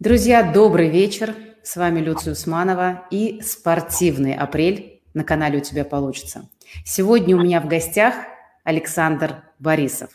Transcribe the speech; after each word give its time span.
Друзья, 0.00 0.44
добрый 0.52 0.90
вечер. 0.90 1.34
С 1.64 1.74
вами 1.74 1.98
Люция 1.98 2.30
Усманова 2.30 3.08
и 3.10 3.40
«Спортивный 3.42 4.32
апрель» 4.32 5.02
на 5.12 5.24
канале 5.24 5.58
«У 5.58 5.60
тебя 5.60 5.84
получится». 5.84 6.48
Сегодня 6.84 7.34
у 7.34 7.40
меня 7.40 7.60
в 7.60 7.66
гостях 7.66 8.14
Александр 8.62 9.42
Борисов, 9.58 10.10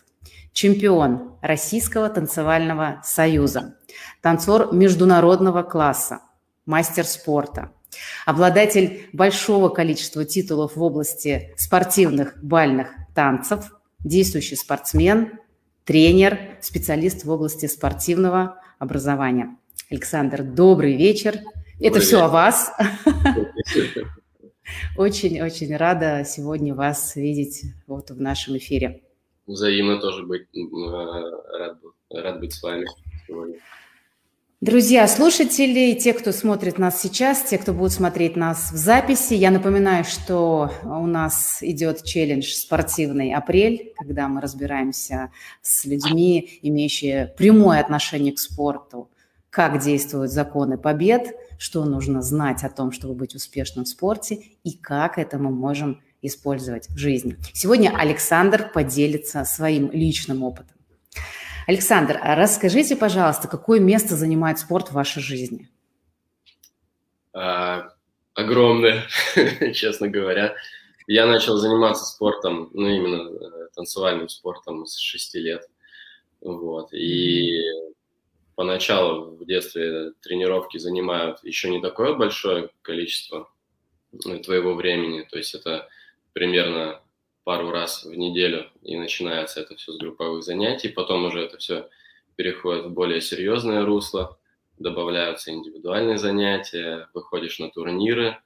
чемпион 0.53 1.35
Российского 1.41 2.07
танцевального 2.07 3.01
союза, 3.03 3.75
танцор 4.21 4.73
международного 4.73 5.63
класса, 5.63 6.21
мастер 6.65 7.03
спорта, 7.03 7.73
обладатель 8.25 9.09
большого 9.11 9.67
количества 9.67 10.23
титулов 10.23 10.77
в 10.77 10.81
области 10.81 11.53
спортивных 11.57 12.41
бальных 12.41 12.87
танцев, 13.13 13.73
действующий 13.99 14.55
спортсмен, 14.55 15.39
тренер, 15.83 16.57
специалист 16.61 17.25
в 17.25 17.29
области 17.29 17.65
спортивного 17.65 18.61
образования. 18.79 19.57
Александр, 19.93 20.41
добрый 20.41 20.95
вечер. 20.95 21.33
Добрый 21.33 21.87
Это 21.87 21.99
все 21.99 22.23
о 22.23 22.27
вас. 22.27 22.73
Очень-очень 24.97 25.77
рада 25.77 26.23
сегодня 26.25 26.73
вас 26.73 27.15
видеть 27.15 27.61
вот 27.85 28.09
в 28.09 28.19
нашем 28.19 28.57
эфире. 28.57 29.03
Взаимно 29.45 29.99
тоже 29.99 30.25
быть, 30.25 30.47
рад, 30.51 31.77
рад 32.09 32.39
быть 32.39 32.53
с 32.53 32.63
вами 32.63 32.87
сегодня. 33.27 33.59
Друзья, 34.61 35.07
слушатели, 35.07 35.93
те, 35.93 36.13
кто 36.13 36.31
смотрит 36.31 36.79
нас 36.79 36.99
сейчас, 36.99 37.43
те, 37.43 37.59
кто 37.59 37.71
будут 37.71 37.91
смотреть 37.91 38.35
нас 38.35 38.71
в 38.71 38.75
записи, 38.75 39.35
я 39.35 39.51
напоминаю, 39.51 40.05
что 40.05 40.71
у 40.83 41.05
нас 41.05 41.59
идет 41.61 42.03
челлендж 42.03 42.51
«Спортивный 42.51 43.31
апрель», 43.31 43.93
когда 43.99 44.27
мы 44.27 44.41
разбираемся 44.41 45.31
с 45.61 45.85
людьми, 45.85 46.57
имеющими 46.63 47.31
прямое 47.37 47.79
отношение 47.79 48.33
к 48.33 48.39
спорту, 48.39 49.11
как 49.53 49.79
действуют 49.79 50.31
законы 50.31 50.79
побед, 50.79 51.27
что 51.59 51.85
нужно 51.85 52.23
знать 52.23 52.63
о 52.63 52.71
том, 52.71 52.91
чтобы 52.91 53.13
быть 53.13 53.35
успешным 53.35 53.85
в 53.85 53.87
спорте 53.87 54.43
и 54.63 54.75
как 54.75 55.19
это 55.19 55.37
мы 55.37 55.51
можем 55.51 56.01
использовать 56.23 56.89
в 56.89 56.97
жизни. 56.97 57.37
Сегодня 57.53 57.95
Александр 57.95 58.71
поделится 58.73 59.45
своим 59.45 59.91
личным 59.91 60.41
опытом. 60.41 60.75
Александр, 61.67 62.19
а 62.19 62.33
расскажите, 62.33 62.95
пожалуйста, 62.95 63.47
какое 63.47 63.79
место 63.79 64.15
занимает 64.15 64.57
спорт 64.57 64.87
в 64.87 64.93
вашей 64.93 65.21
жизни? 65.21 65.69
А, 67.31 67.89
огромное, 68.33 69.03
честно 69.75 70.09
говоря. 70.09 70.55
Я 71.05 71.27
начал 71.27 71.57
заниматься 71.57 72.05
спортом, 72.05 72.71
ну, 72.73 72.87
именно 72.87 73.29
э, 73.29 73.67
танцевальным 73.75 74.29
спортом 74.29 74.87
с 74.87 74.97
6 74.97 75.35
лет. 75.35 75.69
Вот. 76.41 76.91
И 76.91 77.61
поначалу 78.55 79.35
в 79.35 79.45
детстве 79.45 80.13
тренировки 80.21 80.77
занимают 80.77 81.43
еще 81.43 81.69
не 81.69 81.81
такое 81.81 82.13
большое 82.13 82.69
количество 82.81 83.49
э, 84.11 84.37
твоего 84.39 84.75
времени. 84.75 85.27
То 85.29 85.37
есть 85.37 85.55
это 85.55 85.87
примерно 86.33 87.01
пару 87.43 87.71
раз 87.71 88.05
в 88.05 88.13
неделю, 88.13 88.69
и 88.81 88.97
начинается 88.97 89.61
это 89.61 89.75
все 89.75 89.91
с 89.91 89.97
групповых 89.97 90.43
занятий. 90.43 90.89
Потом 90.89 91.25
уже 91.25 91.41
это 91.41 91.57
все 91.57 91.89
переходит 92.35 92.85
в 92.85 92.89
более 92.91 93.21
серьезное 93.21 93.85
русло, 93.85 94.37
добавляются 94.77 95.51
индивидуальные 95.51 96.17
занятия, 96.17 97.09
выходишь 97.13 97.59
на 97.59 97.69
турниры. 97.69 98.37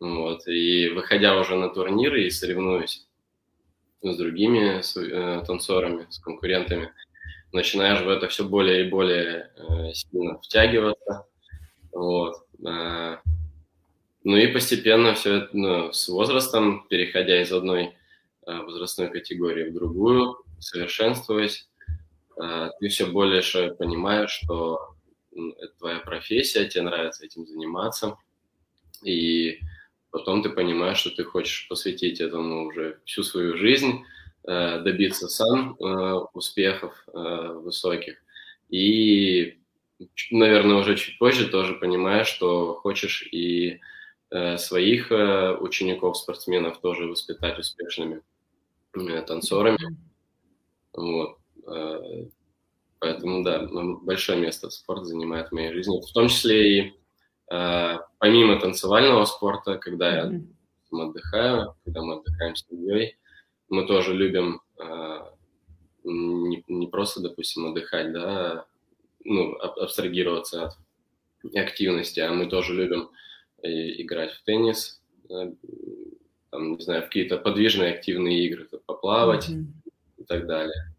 Вот, 0.00 0.46
и 0.46 0.90
выходя 0.90 1.38
уже 1.40 1.56
на 1.56 1.70
турниры 1.70 2.22
и 2.22 2.30
соревнуясь 2.30 3.08
с 4.00 4.16
другими 4.16 4.80
э, 4.80 5.44
танцорами, 5.44 6.06
с 6.08 6.20
конкурентами, 6.20 6.92
начинаешь 7.52 8.00
в 8.02 8.08
это 8.08 8.28
все 8.28 8.44
более 8.44 8.86
и 8.86 8.90
более 8.90 9.50
э, 9.56 9.92
сильно 9.92 10.38
втягиваться. 10.38 11.26
Вот. 11.92 12.36
Э, 12.66 13.18
ну 14.24 14.36
и 14.36 14.46
постепенно 14.48 15.14
все 15.14 15.36
это 15.36 15.48
ну, 15.56 15.92
с 15.92 16.08
возрастом, 16.08 16.86
переходя 16.88 17.40
из 17.40 17.52
одной 17.52 17.94
Э, 18.48 18.62
возрастной 18.62 19.10
категории 19.10 19.68
в 19.68 19.74
другую, 19.74 20.38
совершенствуясь, 20.58 21.68
ты 22.80 22.88
все 22.88 23.04
больше 23.04 23.74
понимаешь, 23.78 24.30
что 24.30 24.94
это 25.32 25.72
твоя 25.78 25.98
профессия, 25.98 26.66
тебе 26.66 26.84
нравится 26.84 27.26
этим 27.26 27.46
заниматься, 27.46 28.16
и 29.02 29.58
потом 30.10 30.42
ты 30.42 30.48
понимаешь, 30.48 30.96
что 30.96 31.10
ты 31.10 31.24
хочешь 31.24 31.68
посвятить 31.68 32.22
этому 32.22 32.68
уже 32.68 33.00
всю 33.04 33.22
свою 33.22 33.58
жизнь, 33.58 34.04
добиться 34.44 35.28
сам 35.28 35.76
успехов 36.32 37.04
высоких, 37.12 38.16
и, 38.70 39.58
наверное, 40.30 40.76
уже 40.76 40.96
чуть 40.96 41.18
позже 41.18 41.48
тоже 41.48 41.74
понимаешь, 41.74 42.28
что 42.28 42.74
хочешь 42.74 43.28
и 43.30 43.80
своих 44.56 45.10
учеников, 45.10 46.16
спортсменов 46.18 46.80
тоже 46.80 47.06
воспитать 47.06 47.58
успешными 47.58 48.22
танцорами. 49.26 49.96
Вот. 50.92 51.38
Э, 51.66 52.26
поэтому, 52.98 53.44
да, 53.44 53.68
большое 54.02 54.40
место 54.40 54.70
спорт 54.70 55.06
занимает 55.06 55.48
в 55.48 55.52
моей 55.52 55.72
жизни. 55.72 56.00
В 56.00 56.12
том 56.12 56.28
числе 56.28 56.78
и 56.78 56.94
э, 57.50 57.98
помимо 58.18 58.58
танцевального 58.60 59.24
спорта, 59.24 59.78
когда 59.78 60.16
я 60.16 60.40
отдыхаю, 60.90 61.74
когда 61.84 62.02
мы 62.02 62.14
отдыхаем 62.14 62.56
с 62.56 62.66
семьей, 62.66 63.17
мы 63.68 63.86
тоже 63.86 64.14
любим 64.14 64.60
э, 64.78 65.18
не, 66.04 66.64
не 66.68 66.86
просто, 66.86 67.20
допустим, 67.20 67.66
отдыхать, 67.66 68.12
да, 68.12 68.66
ну, 69.24 69.54
абстрагироваться 69.56 70.66
от 71.42 71.56
активности, 71.56 72.20
а 72.20 72.32
мы 72.32 72.46
тоже 72.46 72.74
любим 72.74 73.10
играть 73.62 74.32
в 74.32 74.42
теннис, 74.44 75.00
там, 75.28 76.76
не 76.76 76.82
знаю, 76.82 77.02
в 77.02 77.06
какие-то 77.06 77.36
подвижные 77.36 77.94
активные 77.94 78.46
игры, 78.46 78.68
поплавать 78.86 79.48
mm-hmm. 79.48 79.66
и 80.18 80.24
так 80.24 80.46
далее. 80.46 80.94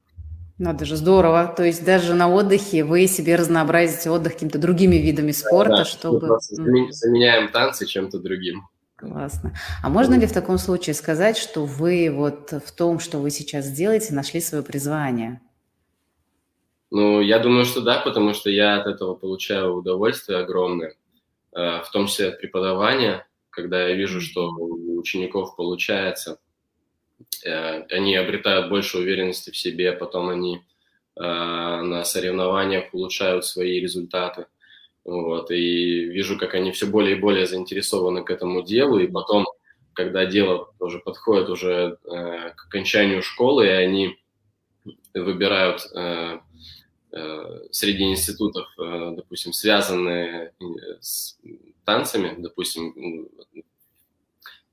Надо 0.57 0.83
же, 0.83 0.97
здорово. 0.97 1.53
То 1.55 1.63
есть 1.63 1.85
даже 1.85 2.13
на 2.13 2.29
отдыхе 2.29 2.83
вы 2.83 3.07
себе 3.07 3.37
разнообразите 3.37 4.09
отдых 4.09 4.33
какими-то 4.33 4.59
другими 4.59 4.97
видами 4.97 5.31
спорта, 5.31 5.77
да, 5.77 5.85
чтобы... 5.85 6.37
Мы 6.57 6.91
заменяем 6.91 7.49
танцы 7.49 7.85
чем-то 7.85 8.19
другим. 8.19 8.67
Классно. 8.99 9.53
А 9.81 9.89
можно 9.89 10.15
ли 10.15 10.27
в 10.27 10.33
таком 10.33 10.57
случае 10.57 10.93
сказать, 10.93 11.37
что 11.37 11.63
вы 11.65 12.09
вот 12.11 12.51
в 12.51 12.71
том, 12.75 12.99
что 12.99 13.19
вы 13.19 13.31
сейчас 13.31 13.71
делаете, 13.71 14.13
нашли 14.13 14.41
свое 14.41 14.61
призвание? 14.61 15.39
Ну, 16.91 17.21
я 17.21 17.39
думаю, 17.39 17.63
что 17.63 17.79
да, 17.79 18.01
потому 18.01 18.33
что 18.33 18.49
я 18.49 18.81
от 18.81 18.87
этого 18.87 19.15
получаю 19.15 19.75
удовольствие 19.75 20.39
огромное, 20.39 20.95
э, 21.53 21.81
в 21.81 21.89
том 21.93 22.07
числе 22.07 22.27
от 22.29 22.41
преподавания, 22.41 23.25
когда 23.51 23.87
я 23.87 23.95
вижу, 23.95 24.19
что 24.19 24.49
у 24.49 24.99
учеников 24.99 25.55
получается, 25.55 26.39
э, 27.45 27.83
они 27.83 28.17
обретают 28.17 28.67
больше 28.67 28.97
уверенности 28.97 29.51
в 29.51 29.57
себе, 29.57 29.93
потом 29.93 30.27
они 30.27 30.57
э, 30.57 30.61
на 31.21 32.03
соревнованиях 32.03 32.93
улучшают 32.93 33.45
свои 33.45 33.79
результаты. 33.79 34.47
Вот, 35.09 35.49
и 35.49 36.03
вижу, 36.05 36.37
как 36.37 36.53
они 36.53 36.71
все 36.71 36.85
более 36.85 37.17
и 37.17 37.19
более 37.19 37.47
заинтересованы 37.47 38.23
к 38.23 38.29
этому 38.29 38.61
делу, 38.61 38.99
и 38.99 39.07
потом, 39.07 39.47
когда 39.93 40.27
дело 40.27 40.71
тоже 40.77 40.99
подходит 40.99 41.49
уже 41.49 41.97
э, 42.05 42.51
к 42.55 42.65
окончанию 42.67 43.23
школы, 43.23 43.65
и 43.65 43.69
они 43.69 44.19
выбирают 45.15 45.81
э, 45.95 46.39
э, 47.11 47.59
среди 47.71 48.03
институтов, 48.03 48.67
э, 48.77 49.13
допустим, 49.15 49.51
связанные 49.51 50.53
с 51.01 51.39
танцами, 51.85 52.35
допустим, 52.37 53.27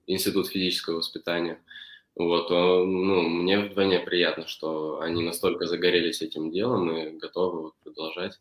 институт 0.06 0.48
физического 0.48 0.96
воспитания, 0.96 1.58
вот, 2.14 2.50
ну, 2.50 3.22
мне 3.22 3.58
вдвойне 3.58 4.00
приятно, 4.00 4.46
что 4.46 5.00
они 5.00 5.22
настолько 5.22 5.66
загорелись 5.66 6.20
этим 6.20 6.50
делом 6.50 6.94
и 6.94 7.10
готовы 7.12 7.62
вот 7.62 7.74
продолжать 7.82 8.38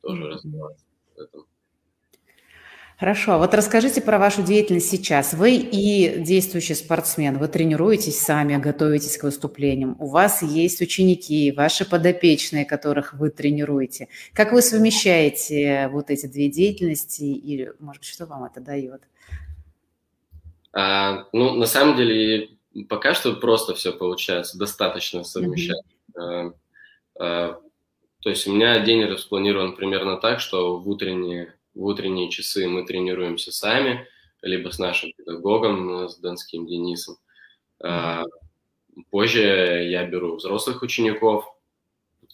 тоже 0.00 0.22
mm-hmm. 0.22 0.28
развиваться 0.28 0.87
в 1.18 1.22
этом. 1.22 1.46
Хорошо, 2.98 3.38
вот 3.38 3.54
расскажите 3.54 4.00
про 4.00 4.18
вашу 4.18 4.42
деятельность 4.42 4.90
сейчас. 4.90 5.32
Вы 5.32 5.54
и 5.54 6.18
действующий 6.18 6.74
спортсмен, 6.74 7.38
вы 7.38 7.46
тренируетесь 7.46 8.18
сами, 8.18 8.56
готовитесь 8.56 9.16
к 9.16 9.22
выступлениям. 9.22 9.94
У 10.00 10.08
вас 10.08 10.42
есть 10.42 10.80
ученики, 10.80 11.52
ваши 11.52 11.88
подопечные, 11.88 12.64
которых 12.64 13.14
вы 13.14 13.30
тренируете. 13.30 14.08
Как 14.32 14.52
вы 14.52 14.62
совмещаете 14.62 15.88
вот 15.92 16.10
эти 16.10 16.26
две 16.26 16.48
деятельности 16.48 17.22
и, 17.22 17.70
может 17.78 18.00
быть, 18.00 18.10
что 18.10 18.26
вам 18.26 18.44
это 18.46 18.60
дает? 18.60 19.02
А, 20.72 21.28
ну, 21.32 21.54
на 21.54 21.66
самом 21.66 21.96
деле, 21.96 22.48
пока 22.88 23.14
что 23.14 23.32
просто 23.34 23.74
все 23.74 23.92
получается, 23.92 24.58
достаточно 24.58 25.22
совмещать. 25.22 25.84
Mm-hmm. 26.16 26.52
А, 27.20 27.24
а, 27.24 27.60
то 28.20 28.30
есть 28.30 28.46
у 28.46 28.52
меня 28.52 28.78
день 28.80 29.04
распланирован 29.04 29.76
примерно 29.76 30.16
так, 30.16 30.40
что 30.40 30.78
в 30.78 30.88
утренние, 30.88 31.54
в 31.74 31.84
утренние 31.84 32.30
часы 32.30 32.68
мы 32.68 32.84
тренируемся 32.84 33.52
сами, 33.52 34.06
либо 34.42 34.70
с 34.70 34.78
нашим 34.78 35.12
педагогом, 35.12 36.04
э, 36.04 36.08
с 36.08 36.18
Донским 36.18 36.66
Денисом. 36.66 37.16
А, 37.80 38.24
позже 39.10 39.40
я 39.88 40.04
беру 40.04 40.36
взрослых 40.36 40.82
учеников, 40.82 41.44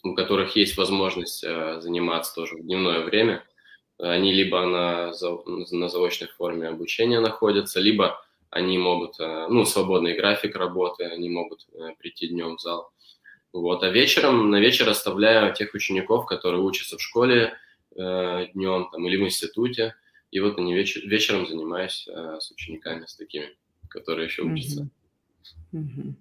у 0.03 0.13
которых 0.13 0.55
есть 0.55 0.77
возможность 0.77 1.43
а, 1.43 1.79
заниматься 1.81 2.33
тоже 2.35 2.55
в 2.55 2.63
дневное 2.63 3.01
время– 3.01 3.43
они 3.97 4.33
либо 4.33 4.65
на, 4.65 5.13
на 5.71 5.89
заочной 5.89 6.27
форме 6.27 6.67
обучения 6.67 7.19
находятся, 7.19 7.79
либо 7.79 8.21
они 8.49 8.77
могут, 8.77 9.19
э, 9.19 9.47
ну, 9.49 9.65
свободный 9.65 10.15
график 10.15 10.55
работы, 10.55 11.05
они 11.05 11.29
могут 11.29 11.65
э, 11.73 11.93
прийти 11.97 12.27
днем 12.27 12.57
в 12.57 12.61
зал. 12.61 12.91
Вот, 13.55 13.83
а 13.83 13.89
вечером, 13.89 14.51
на 14.51 14.59
вечер 14.59 14.89
оставляю 14.89 15.53
тех 15.53 15.73
учеников, 15.73 16.25
которые 16.25 16.61
учатся 16.61 16.97
в 16.97 17.01
школе 17.01 17.53
э, 17.95 18.47
днем 18.53 18.89
там, 18.91 19.07
или 19.07 19.15
в 19.15 19.21
институте, 19.21 19.95
и 20.29 20.41
вот 20.41 20.57
они 20.57 20.75
вечер, 20.75 21.07
вечером 21.07 21.47
занимаюсь 21.47 22.05
э, 22.05 22.37
с 22.41 22.51
учениками, 22.51 23.05
с 23.05 23.15
такими, 23.15 23.47
которые 23.87 24.25
еще 24.25 24.41
учатся. 24.41 24.89
Mm-hmm. 25.71 25.79
Mm-hmm. 25.79 26.13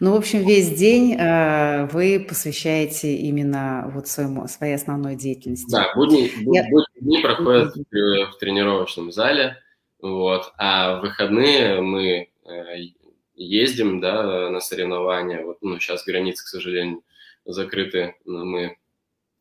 Ну, 0.00 0.12
в 0.12 0.16
общем, 0.16 0.46
весь 0.46 0.68
день 0.76 1.14
э, 1.14 1.86
вы 1.86 2.20
посвящаете 2.20 3.16
именно 3.16 3.90
вот 3.94 4.06
своему, 4.08 4.46
своей 4.46 4.74
основной 4.74 5.16
деятельности. 5.16 5.70
Да, 5.70 5.90
будни, 5.94 6.30
Я... 6.54 6.68
будни 6.68 7.00
дни 7.00 7.22
проходят 7.22 7.74
в, 7.74 8.30
в 8.30 8.38
тренировочном 8.38 9.10
зале, 9.10 9.56
вот, 10.02 10.52
а 10.58 10.98
в 10.98 11.00
выходные 11.00 11.80
мы 11.80 12.28
э, 12.44 12.92
ездим, 13.34 14.00
да, 14.00 14.50
на 14.50 14.60
соревнования. 14.60 15.44
Вот, 15.44 15.58
ну, 15.62 15.78
сейчас 15.78 16.04
границы, 16.04 16.44
к 16.44 16.48
сожалению, 16.48 17.02
закрыты, 17.44 18.16
но 18.24 18.44
мы 18.44 18.76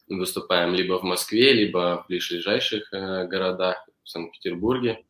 выступаем 0.07 0.73
либо 0.73 0.99
в 0.99 1.03
Москве, 1.03 1.53
либо 1.53 2.03
в 2.03 2.07
ближайших 2.07 2.91
э, 2.93 3.27
городах, 3.27 3.88
в 4.03 4.09
Санкт-Петербурге. 4.09 5.03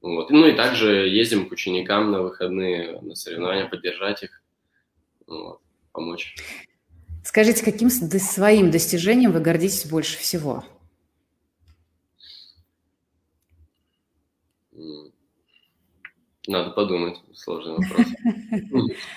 Вот. 0.00 0.30
Ну 0.30 0.46
и 0.46 0.52
также 0.52 1.08
ездим 1.08 1.48
к 1.48 1.52
ученикам 1.52 2.10
на 2.10 2.22
выходные, 2.22 3.00
на 3.00 3.14
соревнования, 3.14 3.66
поддержать 3.66 4.22
их 4.22 4.42
вот, 5.26 5.60
помочь. 5.92 6.36
Скажите, 7.24 7.64
каким 7.64 7.88
своим 7.88 8.70
достижением 8.70 9.32
вы 9.32 9.40
гордитесь 9.40 9.86
больше 9.86 10.18
всего? 10.18 10.64
Надо 16.46 16.70
подумать, 16.70 17.20
сложный 17.34 17.76
вопрос. 17.76 18.06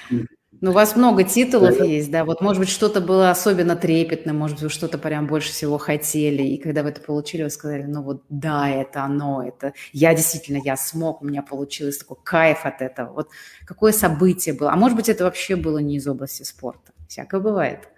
Ну, 0.59 0.71
у 0.71 0.73
вас 0.73 0.95
много 0.95 1.23
титулов 1.23 1.79
есть, 1.81 2.09
да? 2.09 2.25
Вот, 2.25 2.41
может 2.41 2.59
быть, 2.59 2.69
что-то 2.69 2.99
было 2.99 3.29
особенно 3.29 3.75
трепетным, 3.75 4.37
может 4.37 4.57
быть, 4.57 4.63
вы 4.63 4.69
что-то 4.69 4.97
прям 4.97 5.27
больше 5.27 5.49
всего 5.51 5.77
хотели, 5.77 6.41
и 6.41 6.57
когда 6.57 6.81
вы 6.81 6.89
это 6.89 6.99
получили, 6.99 7.43
вы 7.43 7.51
сказали, 7.51 7.83
ну 7.83 8.01
вот 8.01 8.23
да, 8.29 8.67
это 8.67 9.03
оно, 9.03 9.43
это 9.47 9.73
я 9.93 10.15
действительно, 10.15 10.59
я 10.63 10.75
смог, 10.75 11.21
у 11.21 11.25
меня 11.25 11.43
получилось 11.43 11.99
такой 11.99 12.17
кайф 12.23 12.65
от 12.65 12.81
этого. 12.81 13.13
Вот 13.13 13.29
какое 13.65 13.91
событие 13.91 14.55
было? 14.55 14.71
А 14.71 14.75
может 14.75 14.97
быть, 14.97 15.09
это 15.09 15.25
вообще 15.25 15.55
было 15.55 15.77
не 15.77 15.97
из 15.97 16.07
области 16.07 16.41
спорта? 16.41 16.91
Всякое 17.07 17.39
бывает. 17.39 17.89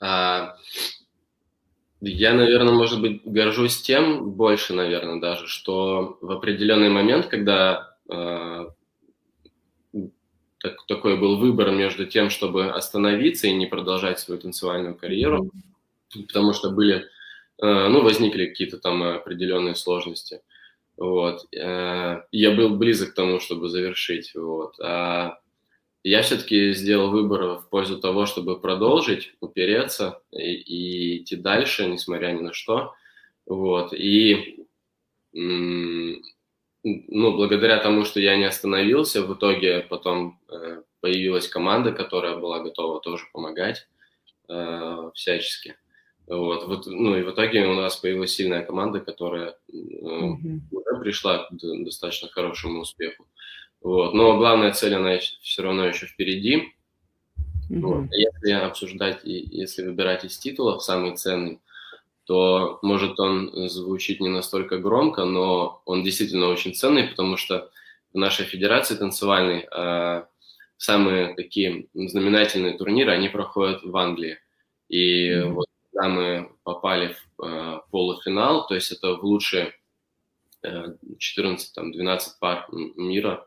А, 0.00 0.56
я, 2.02 2.34
наверное, 2.34 2.74
может 2.74 3.00
быть, 3.00 3.22
горжусь 3.24 3.80
тем 3.80 4.32
больше, 4.32 4.74
наверное, 4.74 5.18
даже, 5.18 5.46
что 5.46 6.18
в 6.20 6.30
определенный 6.30 6.90
момент, 6.90 7.26
когда 7.26 7.91
так, 10.62 10.86
такой 10.86 11.18
был 11.18 11.38
выбор 11.38 11.72
между 11.72 12.06
тем, 12.06 12.30
чтобы 12.30 12.70
остановиться 12.70 13.48
и 13.48 13.54
не 13.54 13.66
продолжать 13.66 14.20
свою 14.20 14.40
танцевальную 14.40 14.94
карьеру, 14.94 15.50
потому 16.28 16.52
что 16.52 16.70
были, 16.70 17.04
э, 17.60 17.88
ну, 17.88 18.02
возникли 18.02 18.46
какие-то 18.46 18.78
там 18.78 19.02
определенные 19.02 19.74
сложности. 19.74 20.40
Вот. 20.96 21.52
Э, 21.52 22.22
я 22.30 22.50
был 22.52 22.76
близок 22.76 23.10
к 23.10 23.14
тому, 23.14 23.40
чтобы 23.40 23.68
завершить. 23.68 24.34
Вот. 24.36 24.78
А 24.80 25.40
я 26.04 26.22
все-таки 26.22 26.72
сделал 26.74 27.10
выбор 27.10 27.58
в 27.58 27.68
пользу 27.68 27.98
того, 27.98 28.26
чтобы 28.26 28.60
продолжить, 28.60 29.34
упереться 29.40 30.20
и, 30.30 30.52
и 30.52 31.18
идти 31.18 31.36
дальше, 31.36 31.86
несмотря 31.86 32.32
ни 32.32 32.40
на 32.40 32.52
что. 32.52 32.94
Вот. 33.46 33.92
И 33.92 34.64
ну, 36.84 37.36
благодаря 37.36 37.78
тому, 37.78 38.04
что 38.04 38.20
я 38.20 38.36
не 38.36 38.44
остановился, 38.44 39.24
в 39.24 39.34
итоге 39.34 39.80
потом 39.80 40.40
э, 40.48 40.82
появилась 41.00 41.48
команда, 41.48 41.92
которая 41.92 42.36
была 42.36 42.60
готова 42.60 43.00
тоже 43.00 43.24
помогать 43.32 43.86
э, 44.48 45.10
всячески. 45.14 45.76
Вот, 46.26 46.66
вот, 46.66 46.86
ну 46.86 47.16
и 47.16 47.22
в 47.22 47.30
итоге 47.30 47.66
у 47.66 47.74
нас 47.74 47.96
появилась 47.96 48.34
сильная 48.34 48.64
команда, 48.64 49.00
которая 49.00 49.56
э, 49.72 49.76
mm-hmm. 49.76 51.00
пришла 51.00 51.48
к 51.48 51.48
достаточно 51.84 52.28
хорошему 52.28 52.80
успеху. 52.80 53.26
Вот, 53.80 54.14
но 54.14 54.36
главная 54.38 54.72
цель, 54.72 54.94
она 54.94 55.18
все 55.18 55.62
равно 55.62 55.86
еще 55.86 56.06
впереди. 56.06 56.72
Mm-hmm. 57.70 57.80
Вот, 57.80 58.06
если 58.12 58.52
обсуждать, 58.52 59.20
если 59.24 59.84
выбирать 59.84 60.24
из 60.24 60.38
титулов 60.38 60.82
самый 60.82 61.16
ценный, 61.16 61.60
то 62.32 62.78
может 62.80 63.20
он 63.20 63.68
звучит 63.68 64.18
не 64.20 64.30
настолько 64.30 64.78
громко, 64.78 65.26
но 65.26 65.82
он 65.84 66.02
действительно 66.02 66.48
очень 66.48 66.74
ценный, 66.74 67.08
потому 67.08 67.36
что 67.36 67.70
в 68.14 68.16
нашей 68.16 68.46
федерации 68.46 68.94
танцевальной 68.94 69.68
э, 69.70 70.24
самые 70.78 71.34
такие 71.34 71.88
знаменательные 71.92 72.78
турниры, 72.78 73.12
они 73.12 73.28
проходят 73.28 73.82
в 73.82 73.94
Англии. 73.94 74.38
И 74.88 75.28
mm-hmm. 75.28 75.48
вот 75.50 75.66
когда 75.92 76.08
мы 76.08 76.50
попали 76.62 77.14
в 77.36 77.44
э, 77.44 77.80
полуфинал, 77.90 78.66
то 78.66 78.76
есть 78.76 78.92
это 78.92 79.14
в 79.16 79.24
лучшие 79.24 79.74
э, 80.62 80.86
14-12 81.18 82.20
пар 82.40 82.66
мира, 82.96 83.46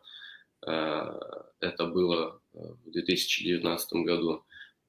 э, 0.64 1.20
это 1.60 1.88
было 1.88 2.40
в 2.54 2.92
2019 2.92 3.94
году 4.06 4.44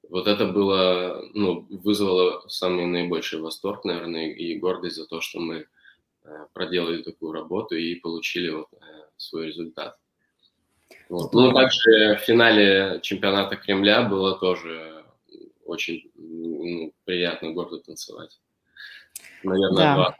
вот 0.09 0.27
это 0.27 0.45
было, 0.45 1.23
ну, 1.33 1.65
вызвало 1.69 2.47
самый 2.47 2.85
наибольший 2.85 3.39
восторг, 3.39 3.85
наверное, 3.85 4.31
и 4.31 4.57
гордость 4.57 4.95
за 4.95 5.05
то, 5.05 5.21
что 5.21 5.39
мы 5.39 5.67
э, 6.23 6.45
проделали 6.53 7.01
такую 7.01 7.33
работу 7.33 7.75
и 7.75 7.95
получили 7.95 8.49
вот 8.49 8.67
э, 8.73 8.77
свой 9.17 9.47
результат. 9.47 9.97
Вот. 11.09 11.33
Ну, 11.33 11.51
также 11.53 12.15
в 12.15 12.19
финале 12.19 12.99
чемпионата 13.01 13.55
Кремля 13.55 14.03
было 14.03 14.37
тоже 14.37 15.05
очень 15.65 16.09
ну, 16.15 16.93
приятно, 17.05 17.51
гордо 17.51 17.79
танцевать. 17.79 18.39
Наверное, 19.43 19.77
да. 19.77 19.95
два 19.95 20.17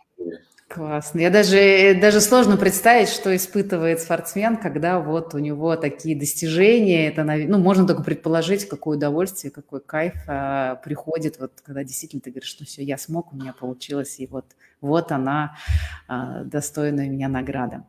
Классно. 0.78 1.22
Я 1.22 1.32
даже, 1.32 1.98
даже 2.00 2.22
сложно 2.22 2.56
представить, 2.56 3.10
что 3.10 3.36
испытывает 3.36 4.00
спортсмен, 4.00 4.58
когда 4.58 5.00
вот 5.00 5.34
у 5.34 5.40
него 5.40 5.76
такие 5.76 6.16
достижения. 6.16 7.08
Это, 7.08 7.24
ну, 7.24 7.58
можно 7.58 7.88
только 7.88 8.04
предположить, 8.04 8.70
какое 8.70 8.96
удовольствие, 8.96 9.50
какой 9.50 9.82
кайф 9.82 10.14
а, 10.28 10.76
приходит, 10.76 11.40
вот, 11.40 11.54
когда 11.64 11.84
действительно 11.84 12.22
ты 12.22 12.30
говоришь, 12.30 12.50
что 12.50 12.64
все, 12.64 12.84
я 12.84 13.00
смог, 13.00 13.34
у 13.34 13.36
меня 13.36 13.54
получилось, 13.60 14.20
и 14.20 14.28
вот, 14.28 14.46
вот 14.80 15.12
она, 15.12 15.58
а, 16.07 16.44
достойная 16.44 17.10
меня 17.10 17.28
награда. 17.28 17.88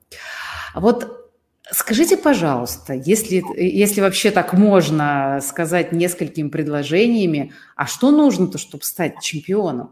А 0.72 0.80
вот 0.80 1.26
Скажите, 1.70 2.16
пожалуйста, 2.16 2.94
если, 2.94 3.44
если 3.54 4.00
вообще 4.00 4.30
так 4.30 4.54
можно 4.54 5.38
сказать 5.42 5.92
несколькими 5.92 6.48
предложениями, 6.48 7.52
а 7.76 7.84
что 7.84 8.10
нужно-то, 8.10 8.56
чтобы 8.56 8.84
стать 8.84 9.20
чемпионом? 9.20 9.90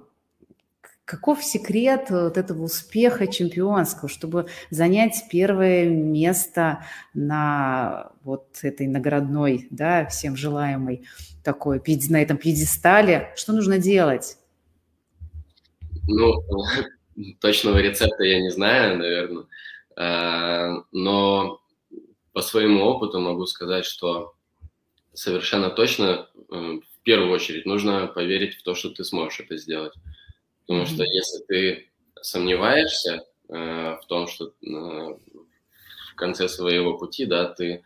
Каков 1.07 1.45
секрет 1.45 2.09
вот 2.11 2.37
этого 2.37 2.65
успеха 2.65 3.29
чемпионского, 3.29 4.09
чтобы 4.09 4.49
занять 4.71 5.27
первое 5.31 5.89
место 5.89 6.85
на 7.15 8.11
вот 8.25 8.49
этой 8.63 8.89
наградной, 8.89 9.69
да, 9.71 10.07
всем 10.07 10.37
желаемой 10.37 11.07
такой, 11.45 11.81
на 12.11 12.21
этом 12.21 12.39
пьедестале? 12.39 13.33
Что 13.37 13.53
нужно 13.53 13.79
делать? 13.79 14.37
Ну, 16.09 16.43
точного 17.41 17.79
рецепта 17.79 18.25
я 18.25 18.41
не 18.41 18.51
знаю, 18.51 18.99
наверное, 18.99 19.45
а, 19.95 20.83
но 20.91 21.61
по 22.33 22.43
своему 22.43 22.83
опыту 22.83 23.21
могу 23.21 23.47
сказать, 23.47 23.85
что 23.85 24.35
совершенно 25.15 25.71
точно 25.71 26.29
э, 26.35 26.55
в 26.55 27.03
первую 27.05 27.31
очередь 27.31 27.65
нужно 27.65 28.09
поверить 28.09 28.57
в 28.57 28.65
то, 28.65 28.75
что 28.75 28.91
ты 28.91 29.05
сможешь 29.05 29.39
это 29.39 29.57
сделать. 29.57 29.95
Потому 30.67 30.85
mm-hmm. 30.85 30.95
что 30.95 31.05
если 31.05 31.45
ты 31.45 31.91
сомневаешься 32.21 33.25
э, 33.49 33.97
в 34.03 34.07
том, 34.09 34.27
что 34.27 34.47
э, 34.47 34.51
в 34.63 36.15
конце 36.17 36.49
своего 36.49 36.99
пути, 36.99 37.25
да, 37.25 37.47
ты 37.47 37.85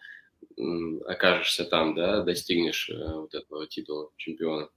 э, 0.56 0.62
окажешься 1.06 1.64
там, 1.64 1.94
да, 1.94 2.22
достигнешь 2.22 2.88
э, 2.90 3.14
вот 3.14 3.34
этого 3.34 3.66
титула 3.66 4.10
чемпиона, 4.16 4.68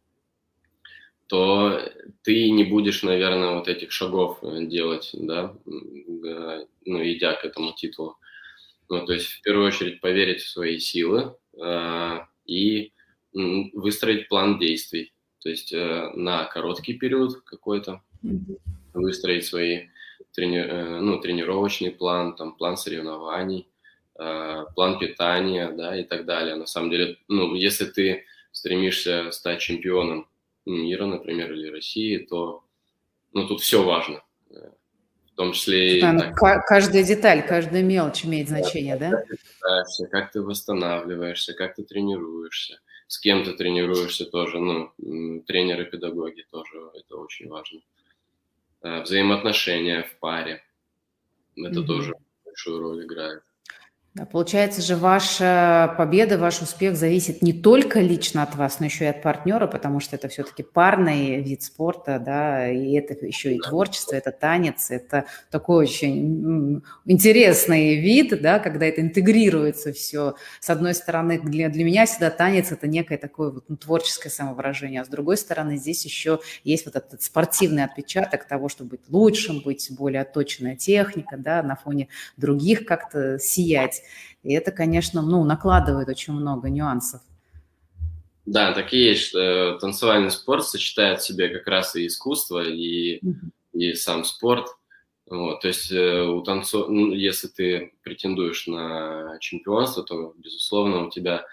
то 1.27 1.79
ты 2.23 2.49
не 2.51 2.63
будешь, 2.63 3.03
наверное, 3.03 3.55
вот 3.55 3.67
этих 3.67 3.91
шагов 3.91 4.39
э, 4.41 4.65
делать, 4.65 5.11
да, 5.13 5.55
э, 5.65 6.65
ну, 6.85 7.03
идя 7.03 7.33
к 7.33 7.45
этому 7.45 7.73
титулу. 7.73 8.17
Ну, 8.89 9.05
то 9.05 9.13
есть, 9.13 9.27
в 9.27 9.41
первую 9.41 9.67
очередь, 9.67 10.01
поверить 10.01 10.41
в 10.41 10.49
свои 10.49 10.77
силы 10.79 11.35
э, 11.59 12.19
и 12.45 12.91
выстроить 13.33 14.27
план 14.27 14.59
действий. 14.59 15.13
То 15.43 15.49
есть 15.49 15.73
э, 15.73 16.09
на 16.15 16.45
короткий 16.45 16.93
период 16.93 17.41
какой-то 17.41 18.01
выстроить 18.93 19.45
свои 19.45 19.87
трени, 20.31 20.59
э, 20.59 20.99
ну, 21.01 21.19
тренировочный 21.19 21.91
план, 21.91 22.35
там, 22.35 22.55
план 22.55 22.77
соревнований, 22.77 23.67
э, 24.17 24.65
план 24.73 24.99
питания, 24.99 25.69
да, 25.71 25.99
и 25.99 26.03
так 26.05 26.25
далее. 26.25 26.55
На 26.55 26.65
самом 26.65 26.91
деле, 26.91 27.17
ну, 27.27 27.55
если 27.55 27.85
ты 27.85 28.23
стремишься 28.53 29.31
стать 29.31 29.59
чемпионом 29.59 30.29
мира, 30.65 31.05
например, 31.05 31.51
или 31.51 31.69
России, 31.69 32.19
то 32.19 32.63
ну, 33.33 33.45
тут 33.45 33.59
все 33.59 33.83
важно. 33.83 34.23
В 34.49 35.35
том 35.35 35.51
числе... 35.51 35.99
Да, 35.99 36.31
так, 36.37 36.65
каждая 36.67 37.03
деталь, 37.03 37.45
каждая 37.45 37.81
мелочь 37.81 38.23
имеет 38.23 38.47
значение, 38.47 38.95
да? 38.95 39.09
да? 39.09 40.07
Как 40.11 40.31
ты 40.31 40.41
восстанавливаешься, 40.41 41.53
как 41.53 41.75
ты 41.75 41.83
тренируешься, 41.83 42.79
с 43.13 43.19
кем 43.19 43.43
ты 43.43 43.53
тренируешься 43.53 44.25
тоже, 44.25 44.57
ну, 44.59 44.91
тренеры, 45.45 45.85
педагоги 45.85 46.43
тоже, 46.49 46.89
это 46.95 47.15
очень 47.17 47.47
важно. 47.47 47.79
Э, 48.81 49.03
взаимоотношения 49.03 50.01
в 50.01 50.17
паре, 50.17 50.63
это 51.55 51.81
mm-hmm. 51.81 51.85
тоже 51.85 52.15
большую 52.43 52.79
роль 52.79 53.05
играет. 53.05 53.43
Да, 54.15 54.27
получается 54.27 54.83
же, 54.83 54.95
ваша 54.95 55.95
победа, 55.97 56.37
ваш 56.37 56.61
успех 56.61 56.95
зависит 56.95 57.41
не 57.41 57.51
только 57.51 57.99
лично 57.99 58.43
от 58.43 58.53
вас, 58.53 58.79
но 58.79 58.85
еще 58.85 59.05
и 59.05 59.07
от 59.07 59.23
партнера, 59.23 59.65
потому 59.65 59.99
что 59.99 60.15
это 60.15 60.27
все-таки 60.27 60.61
парный 60.61 61.41
вид 61.41 61.63
спорта, 61.63 62.19
да, 62.19 62.69
и 62.69 62.93
это 62.93 63.15
еще 63.25 63.55
и 63.55 63.59
творчество, 63.59 64.15
это 64.15 64.31
танец, 64.31 64.91
это 64.91 65.25
такой 65.49 65.85
очень 65.85 66.83
интересный 67.05 67.99
вид, 67.99 68.39
да, 68.39 68.59
когда 68.59 68.85
это 68.85 69.01
интегрируется 69.01 69.91
все. 69.93 70.35
С 70.59 70.69
одной 70.69 70.93
стороны, 70.93 71.39
для, 71.39 71.69
для 71.69 71.83
меня 71.83 72.05
всегда 72.05 72.29
танец– 72.29 72.71
это 72.71 72.85
некое 72.85 73.17
такое 73.17 73.49
вот, 73.49 73.63
ну, 73.67 73.77
творческое 73.77 74.29
самовыражение, 74.29 75.01
а 75.01 75.05
с 75.05 75.09
другой 75.09 75.37
стороны, 75.37 75.77
здесь 75.77 76.05
еще 76.05 76.39
есть 76.63 76.85
вот 76.85 76.95
этот 76.95 77.23
спортивный 77.23 77.83
отпечаток 77.83 78.47
того, 78.47 78.69
чтобы 78.69 78.91
быть 78.91 79.09
лучшим, 79.09 79.61
быть 79.61 79.87
более 79.89 80.21
отточенная 80.21 80.75
техника, 80.75 81.35
да, 81.35 81.63
на 81.63 81.75
фоне 81.75 82.09
других 82.37 82.85
как-то 82.85 83.39
сиять. 83.39 84.02
И 84.43 84.53
это, 84.53 84.71
конечно, 84.71 85.21
ну, 85.21 85.43
накладывает 85.43 86.09
очень 86.09 86.33
много 86.33 86.69
нюансов. 86.69 87.21
Да, 88.45 88.73
так 88.73 88.93
и 88.93 88.97
есть. 88.97 89.31
Танцевальный 89.31 90.31
спорт 90.31 90.65
сочетает 90.65 91.21
в 91.21 91.25
себе 91.25 91.47
как 91.49 91.65
раз 91.67 91.95
и 91.95 92.07
искусство, 92.07 92.63
и, 92.63 93.19
mm-hmm. 93.19 93.51
и 93.73 93.93
сам 93.93 94.25
спорт. 94.25 94.67
Вот, 95.25 95.61
то 95.61 95.69
есть 95.69 95.89
э, 95.89 96.21
у 96.23 96.41
танцов... 96.41 96.89
ну, 96.89 97.13
если 97.13 97.47
ты 97.47 97.93
претендуешь 98.03 98.67
на 98.67 99.37
чемпионство, 99.39 100.03
то, 100.03 100.33
безусловно, 100.37 101.07
у 101.07 101.09
тебя 101.09 101.45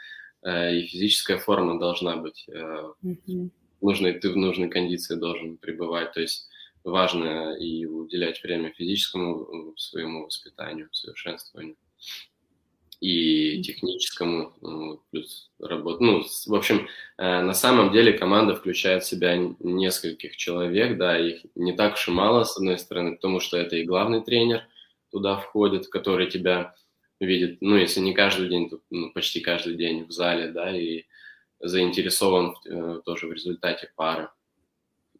э, 0.42 0.74
и 0.74 0.86
физическая 0.86 1.38
форма 1.38 1.78
должна 1.78 2.16
быть. 2.16 2.46
Mm-hmm. 2.48 3.50
Нужной, 3.80 4.14
ты 4.14 4.30
в 4.30 4.36
нужной 4.36 4.68
кондиции 4.68 5.14
должен 5.14 5.56
пребывать. 5.56 6.12
То 6.12 6.20
есть 6.20 6.48
важно 6.82 7.56
и 7.56 7.86
уделять 7.86 8.42
время 8.42 8.72
физическому 8.72 9.74
своему 9.76 10.24
воспитанию, 10.24 10.88
совершенствованию 10.90 11.76
и 13.00 13.62
техническому, 13.62 14.52
ну, 14.60 15.02
плюс 15.10 15.50
работа. 15.58 16.04
Ну, 16.04 16.22
в 16.46 16.54
общем, 16.54 16.86
э, 17.16 17.40
на 17.42 17.54
самом 17.54 17.92
деле 17.92 18.12
команда 18.12 18.54
включает 18.54 19.02
в 19.02 19.08
себя 19.08 19.36
нескольких 19.58 20.36
человек, 20.36 20.98
да, 20.98 21.18
их 21.18 21.40
не 21.54 21.72
так 21.72 21.94
уж 21.94 22.08
и 22.08 22.10
мало, 22.10 22.44
с 22.44 22.56
одной 22.56 22.78
стороны, 22.78 23.16
потому 23.16 23.40
что 23.40 23.56
это 23.56 23.76
и 23.76 23.84
главный 23.84 24.22
тренер 24.22 24.66
туда 25.10 25.36
входит, 25.36 25.88
который 25.88 26.30
тебя 26.30 26.74
видит, 27.20 27.58
ну, 27.62 27.76
если 27.76 28.00
не 28.00 28.12
каждый 28.12 28.48
день, 28.48 28.68
то 28.68 28.80
ну, 28.90 29.10
почти 29.12 29.40
каждый 29.40 29.76
день 29.76 30.04
в 30.04 30.10
зале, 30.10 30.48
да, 30.48 30.76
и 30.76 31.04
заинтересован 31.58 32.54
э, 32.66 33.00
тоже 33.04 33.26
в 33.26 33.32
результате 33.32 33.90
пары. 33.96 34.28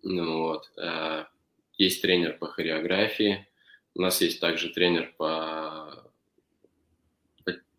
Ну, 0.03 0.43
вот. 0.43 0.71
Э, 0.77 1.25
есть 1.79 2.03
тренер 2.03 2.37
по 2.39 2.47
хореографии, 2.47 3.47
у 3.95 4.03
нас 4.03 4.21
есть 4.21 4.41
также 4.41 4.69
тренер 4.69 5.15
по 5.17 5.60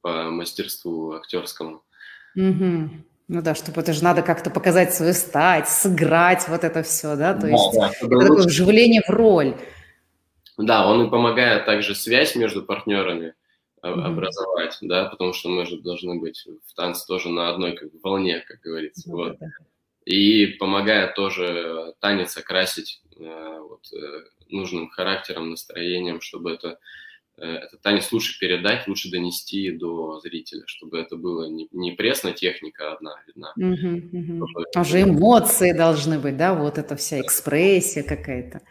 по 0.02 0.30
мастерству 0.30 1.14
актерскому. 1.14 1.84
Угу. 2.36 2.90
Ну 3.28 3.42
да, 3.42 3.56
чтобы 3.56 3.82
это 3.82 3.94
же 3.94 4.04
надо 4.04 4.22
как-то 4.22 4.50
показать 4.50 4.94
свою 4.94 5.14
стать, 5.14 5.70
сыграть 5.70 6.48
вот 6.50 6.64
это 6.64 6.84
все, 6.84 7.16
да? 7.16 7.34
То 7.34 7.42
да, 7.42 7.48
есть 7.48 7.72
да, 7.74 7.92
это 7.92 8.06
лучше. 8.06 8.28
такое 8.28 8.46
вживление 8.46 9.02
в 9.08 9.10
роль. 9.10 9.56
Да, 10.58 10.88
он 10.88 11.08
и 11.08 11.10
помогает 11.10 11.66
также 11.66 11.96
связь 11.96 12.36
между 12.36 12.64
партнерами 12.64 13.36
mm 13.84 14.04
образовать, 14.04 14.78
да, 14.82 15.06
потому 15.06 15.34
что 15.34 15.50
мы 15.50 15.66
же 15.66 15.82
должны 15.82 16.20
быть 16.20 16.46
в 16.68 16.74
танце 16.76 17.08
тоже 17.08 17.30
на 17.30 17.50
одной 17.50 17.76
как 17.76 17.90
волне, 18.04 18.44
как 18.48 18.60
говорится. 18.60 19.10
Mm-hmm. 19.10 19.14
Вот. 19.16 19.38
И 20.06 20.46
помогает 20.60 21.16
тоже 21.16 21.96
танец 22.00 22.38
окрасить 22.38 23.02
э, 23.18 23.60
вот, 23.60 23.82
э, 23.94 24.26
нужным 24.50 24.90
характером, 24.90 25.52
настроением, 25.52 26.22
чтобы 26.22 26.52
это 26.52 26.80
этот 27.46 27.82
танец 27.82 28.12
лучше 28.12 28.40
передать, 28.40 28.88
лучше 28.88 29.10
донести 29.10 29.72
до 29.72 30.20
зрителя, 30.20 30.64
чтобы 30.68 31.00
это 31.00 31.16
было 31.16 31.50
не, 31.50 31.68
не 31.72 31.92
пресная 31.92 32.34
техника 32.34 32.94
одна 32.94 33.16
видна. 33.28 33.54
Угу, 33.56 34.44
угу. 34.44 34.48
Чтобы... 34.72 35.02
эмоции 35.02 35.72
должны 35.72 36.20
быть, 36.20 36.38
да, 36.38 36.54
вот 36.54 36.78
эта 36.78 36.96
вся 36.96 37.20
экспрессия 37.22 38.04
какая-то. 38.04 38.62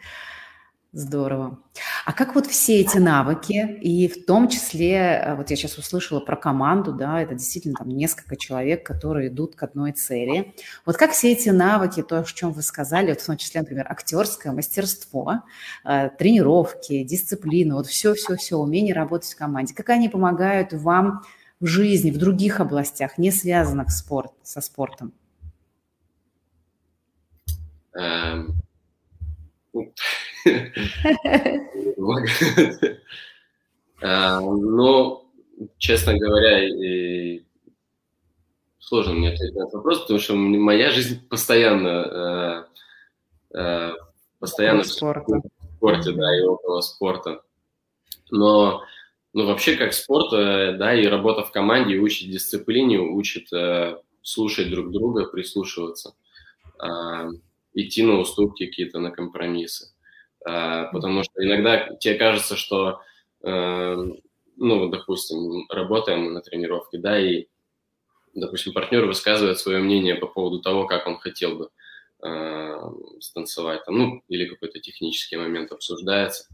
Здорово. 0.93 1.57
А 2.05 2.11
как 2.11 2.35
вот 2.35 2.47
все 2.47 2.81
эти 2.81 2.97
навыки, 2.97 3.77
и 3.81 4.09
в 4.09 4.25
том 4.25 4.49
числе, 4.49 5.21
э, 5.23 5.35
вот 5.35 5.49
я 5.49 5.55
сейчас 5.55 5.77
услышала 5.77 6.19
про 6.19 6.35
команду, 6.35 6.91
да, 6.91 7.21
это 7.21 7.33
действительно 7.33 7.75
там 7.75 7.87
несколько 7.87 8.35
человек, 8.35 8.85
которые 8.85 9.29
идут 9.29 9.55
к 9.55 9.63
одной 9.63 9.93
цели. 9.93 10.53
Вот 10.85 10.97
как 10.97 11.11
все 11.11 11.31
эти 11.31 11.47
навыки, 11.47 12.03
то, 12.03 12.19
о 12.19 12.23
чем 12.25 12.51
вы 12.51 12.61
сказали, 12.61 13.11
вот 13.11 13.21
в 13.21 13.25
том 13.25 13.37
числе, 13.37 13.61
например, 13.61 13.87
актерское 13.89 14.51
мастерство, 14.51 15.43
э, 15.85 16.09
тренировки, 16.19 17.03
дисциплина, 17.03 17.75
вот 17.75 17.87
все-все-все, 17.87 18.57
умение 18.57 18.93
работать 18.93 19.31
в 19.31 19.37
команде, 19.37 19.73
как 19.73 19.87
они 19.91 20.09
помогают 20.09 20.73
вам 20.73 21.21
в 21.61 21.67
жизни, 21.67 22.11
в 22.11 22.17
других 22.17 22.59
областях, 22.59 23.17
не 23.17 23.31
связанных 23.31 23.91
спорт, 23.91 24.33
со 24.43 24.59
спортом? 24.59 25.13
Эм, 27.93 28.61
А, 34.03 34.39
ну, 34.39 35.31
честно 35.77 36.17
говоря, 36.17 36.67
сложно 38.79 39.13
мне 39.13 39.29
ответить 39.29 39.55
на 39.55 39.61
этот 39.61 39.75
вопрос, 39.75 40.01
потому 40.01 40.19
что 40.19 40.35
моя 40.35 40.89
жизнь 40.89 41.27
постоянно, 41.29 42.67
э, 43.53 43.59
э, 43.59 43.93
постоянно 44.39 44.81
в 44.81 44.87
спорте, 44.87 46.11
да, 46.13 46.37
и 46.37 46.41
около 46.41 46.81
спорта. 46.81 47.41
Но, 48.31 48.83
ну, 49.33 49.45
вообще, 49.45 49.75
как 49.75 49.93
спорт, 49.93 50.33
э, 50.33 50.75
да, 50.77 50.93
и 50.93 51.05
работа 51.05 51.43
в 51.43 51.51
команде 51.51 51.97
учит 51.97 52.31
дисциплине, 52.31 52.99
учит 52.99 53.49
слушать 54.23 54.69
друг 54.69 54.91
друга, 54.91 55.25
прислушиваться, 55.25 56.13
а, 56.77 57.27
идти 57.73 58.03
на 58.03 58.19
уступки 58.19 58.65
какие-то, 58.65 58.99
на 58.99 59.11
компромиссы. 59.11 59.93
А, 60.45 60.85
потому 60.91 61.23
что 61.23 61.43
иногда 61.43 61.95
тебе 61.99 62.15
кажется, 62.15 62.55
что, 62.55 63.01
э, 63.43 63.95
ну, 64.57 64.89
допустим, 64.89 65.65
работаем 65.69 66.33
на 66.33 66.41
тренировке, 66.41 66.97
да, 66.97 67.19
и, 67.19 67.47
допустим, 68.33 68.73
партнер 68.73 69.05
высказывает 69.05 69.59
свое 69.59 69.79
мнение 69.79 70.15
по 70.15 70.27
поводу 70.27 70.61
того, 70.61 70.85
как 70.87 71.07
он 71.07 71.17
хотел 71.17 71.55
бы 71.57 71.69
э, 72.23 72.75
станцевать, 73.19 73.85
там, 73.85 73.97
ну, 73.97 74.23
или 74.29 74.45
какой-то 74.47 74.79
технический 74.79 75.37
момент 75.37 75.71
обсуждается. 75.71 76.45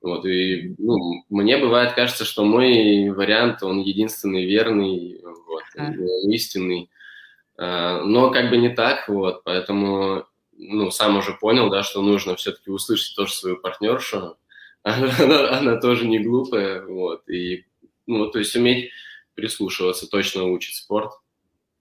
Вот, 0.00 0.26
и, 0.26 0.74
ну, 0.78 1.24
мне 1.30 1.56
бывает 1.58 1.94
кажется, 1.94 2.24
что 2.24 2.44
мой 2.44 3.10
вариант, 3.10 3.62
он 3.62 3.80
единственный 3.80 4.44
верный, 4.44 5.20
вот, 5.24 5.62
истинный, 6.30 6.90
э, 7.58 8.00
но 8.04 8.30
как 8.30 8.50
бы 8.50 8.56
не 8.58 8.70
так, 8.70 9.08
вот, 9.08 9.44
поэтому 9.44 10.26
ну, 10.56 10.90
сам 10.90 11.16
уже 11.16 11.32
понял, 11.34 11.70
да, 11.70 11.82
что 11.82 12.02
нужно 12.02 12.36
все-таки 12.36 12.70
услышать 12.70 13.16
тоже 13.16 13.32
свою 13.32 13.56
партнершу. 13.56 14.36
Она, 14.82 15.12
она, 15.18 15.58
она 15.58 15.76
тоже 15.80 16.06
не 16.06 16.18
глупая, 16.18 16.84
вот, 16.84 17.28
и, 17.28 17.66
ну, 18.06 18.30
то 18.30 18.38
есть 18.38 18.54
уметь 18.56 18.90
прислушиваться, 19.34 20.08
точно 20.08 20.44
учит 20.44 20.74
спорт. 20.74 21.12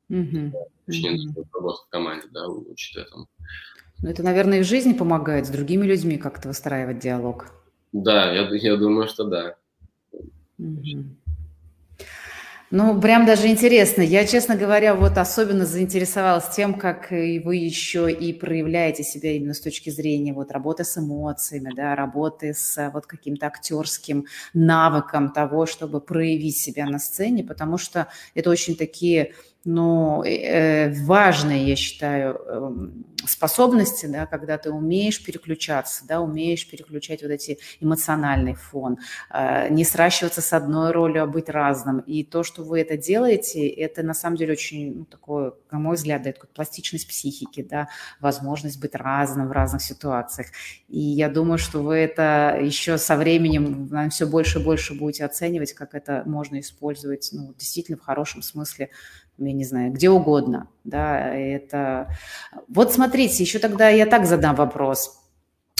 Mm-hmm. 0.10 0.51
Точнее, 0.86 1.15
mm-hmm. 1.15 1.46
работа 1.53 1.84
в 1.86 1.89
команде, 1.89 2.27
да, 2.32 2.48
учит 2.48 2.98
этому. 2.98 3.27
Ну, 4.01 4.10
это, 4.10 4.24
наверное, 4.24 4.60
и 4.60 4.63
в 4.63 4.68
жизни 4.68 4.94
помогает 4.94 5.46
с 5.46 5.50
другими 5.50 5.86
людьми 5.86 6.18
как-то 6.18 6.50
выстраивать 6.50 7.00
диалог. 7.00 7.48
Да, 7.94 8.32
я, 8.34 8.50
я 8.53 8.75
думаю, 8.75 9.08
что 9.08 9.24
да. 9.24 9.56
Mm-hmm. 10.60 11.03
Ну, 12.75 13.00
прям 13.00 13.27
даже 13.27 13.50
интересно. 13.50 14.01
Я, 14.01 14.25
честно 14.25 14.56
говоря, 14.56 14.96
вот 14.96 15.20
особенно 15.20 15.63
заинтересовалась 15.63 16.50
тем, 16.56 16.74
как 16.74 17.12
вы 17.12 17.56
еще 17.56 18.12
и 18.12 18.34
проявляете 18.34 19.03
себя 19.03 19.34
именно 19.34 19.53
с 19.53 19.60
точки 19.60 19.92
зрения 19.92 20.34
вот 20.34 20.51
работы 20.51 20.84
с 20.84 20.98
эмоциями, 20.98 21.72
да, 21.75 21.96
работы 21.96 22.56
с 22.56 22.89
вот 22.92 23.06
каким-то 23.06 23.46
актерским 23.46 24.25
навыком 24.56 25.32
того, 25.32 25.68
чтобы 25.68 26.01
проявить 26.01 26.58
себя 26.58 26.88
на 26.88 26.98
сцене, 26.98 27.44
потому 27.44 27.77
что 27.77 28.08
это 28.34 28.50
очень 28.50 28.75
такие 28.75 29.34
но 29.65 30.24
э, 30.25 30.91
важные, 31.03 31.67
я 31.67 31.75
считаю, 31.75 32.36
эм, 32.36 33.05
способности, 33.25 34.05
да, 34.05 34.25
когда 34.25 34.58
ты 34.58 34.72
умеешь 34.72 35.24
переключаться, 35.24 36.05
да, 36.05 36.20
умеешь 36.22 36.70
переключать 36.70 37.22
вот 37.22 37.32
эти 37.32 37.60
эмоциональный 37.79 38.55
фон, 38.55 38.98
э, 39.32 39.70
не 39.70 39.86
сращиваться 39.86 40.41
с 40.41 40.51
одной 40.53 40.91
ролью, 40.91 41.24
а 41.24 41.25
быть 41.25 41.50
разным. 41.50 42.00
И 42.00 42.24
то, 42.24 42.43
что 42.43 42.63
вы 42.63 42.82
это 42.82 42.98
делаете, 42.98 43.67
это 43.67 44.03
на 44.03 44.13
самом 44.13 44.38
деле 44.38 44.53
очень 44.53 44.98
ну, 45.00 45.05
такое, 45.05 45.53
на 45.72 45.79
мой 45.79 45.96
взгляд, 45.96 46.24
дает 46.24 46.39
пластичность 46.53 47.08
психики, 47.08 47.63
да, 47.63 47.88
возможность 48.20 48.79
быть 48.82 48.96
разным 48.96 49.48
в 49.48 49.51
разных 49.51 49.82
ситуациях. 49.82 50.48
И 50.89 51.00
я 51.00 51.29
думаю, 51.29 51.58
что 51.58 51.82
вы 51.82 51.96
это 51.96 52.60
еще 52.62 52.98
со 52.98 53.15
временем 53.15 53.88
наверное, 53.89 54.10
все 54.10 54.27
больше 54.27 54.60
и 54.60 54.63
больше 54.63 54.93
будете 54.93 55.25
оценивать, 55.25 55.74
как 55.74 55.93
это 55.93 56.24
можно 56.25 56.60
использовать, 56.60 57.29
ну, 57.32 57.53
действительно 57.58 57.98
в 57.98 58.01
хорошем 58.01 58.41
смысле 58.41 58.89
я 59.38 59.54
не 59.54 59.63
знаю, 59.63 59.92
где 59.92 60.10
угодно, 60.10 60.68
да, 60.84 61.34
это... 61.34 62.10
Вот 62.68 62.94
смотрите, 62.94 63.44
еще 63.44 63.60
тогда 63.60 63.90
я 63.90 64.06
так 64.06 64.25
задам 64.25 64.56
вопрос. 64.56 65.23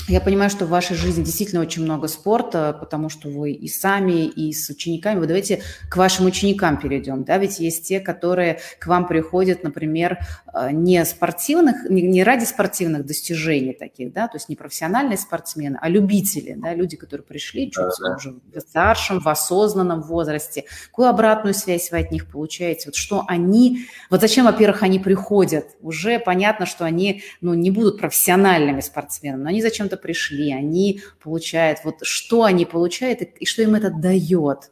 Я 0.06 0.20
понимаю, 0.20 0.50
что 0.50 0.66
в 0.66 0.68
вашей 0.68 0.96
жизни 0.96 1.24
действительно 1.24 1.62
очень 1.62 1.82
много 1.82 2.08
спорта, 2.08 2.76
потому 2.78 3.08
что 3.08 3.30
вы 3.30 3.52
и 3.52 3.68
сами, 3.68 4.26
и 4.26 4.52
с 4.52 4.68
учениками. 4.68 5.18
Вот 5.18 5.28
давайте 5.28 5.62
к 5.88 5.96
вашим 5.96 6.26
ученикам 6.26 6.78
перейдем. 6.78 7.24
Да? 7.24 7.38
Ведь 7.38 7.58
есть 7.58 7.88
те, 7.88 8.00
которые 8.00 8.60
к 8.78 8.86
вам 8.86 9.06
приходят, 9.06 9.62
например, 9.62 10.18
э, 10.52 10.72
не 10.72 11.02
спортивных, 11.06 11.88
не 11.88 12.22
ради 12.22 12.44
спортивных 12.44 13.06
достижений 13.06 13.72
таких, 13.72 14.12
да, 14.12 14.28
то 14.28 14.36
есть 14.36 14.50
не 14.50 14.56
профессиональные 14.56 15.16
спортсмены, 15.16 15.78
а 15.80 15.88
любители, 15.88 16.54
да, 16.54 16.74
люди, 16.74 16.96
которые 16.98 17.24
пришли 17.24 17.70
чуть 17.70 17.84
да, 18.02 18.16
уже 18.16 18.34
в 18.54 18.60
старшем, 18.60 19.20
в 19.20 19.28
осознанном 19.28 20.02
возрасте. 20.02 20.64
Какую 20.88 21.08
обратную 21.08 21.54
связь 21.54 21.90
вы 21.90 22.00
от 22.00 22.10
них 22.10 22.30
получаете? 22.30 22.88
Вот 22.88 22.94
что 22.94 23.24
они, 23.26 23.86
вот 24.10 24.20
зачем, 24.20 24.44
во-первых, 24.44 24.82
они 24.82 24.98
приходят? 24.98 25.64
Уже 25.80 26.18
понятно, 26.18 26.66
что 26.66 26.84
они 26.84 27.22
ну, 27.40 27.54
не 27.54 27.70
будут 27.70 27.98
профессиональными 27.98 28.80
спортсменами, 28.80 29.44
но 29.44 29.48
они 29.48 29.62
зачем-то 29.62 29.93
что-то 29.94 30.02
пришли, 30.02 30.52
они 30.52 31.00
получают, 31.22 31.80
вот 31.84 31.96
что 32.02 32.44
они 32.44 32.64
получают 32.64 33.22
и, 33.22 33.24
и 33.40 33.46
что 33.46 33.62
им 33.62 33.74
это 33.74 33.90
дает. 33.90 34.70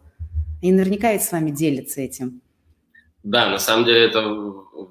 Они 0.63 0.73
наверняка 0.73 1.13
и 1.13 1.19
с 1.19 1.33
вами 1.33 1.51
делятся 1.51 2.01
этим. 2.01 2.41
Да, 3.23 3.49
на 3.49 3.59
самом 3.59 3.85
деле 3.85 4.07
это 4.07 4.23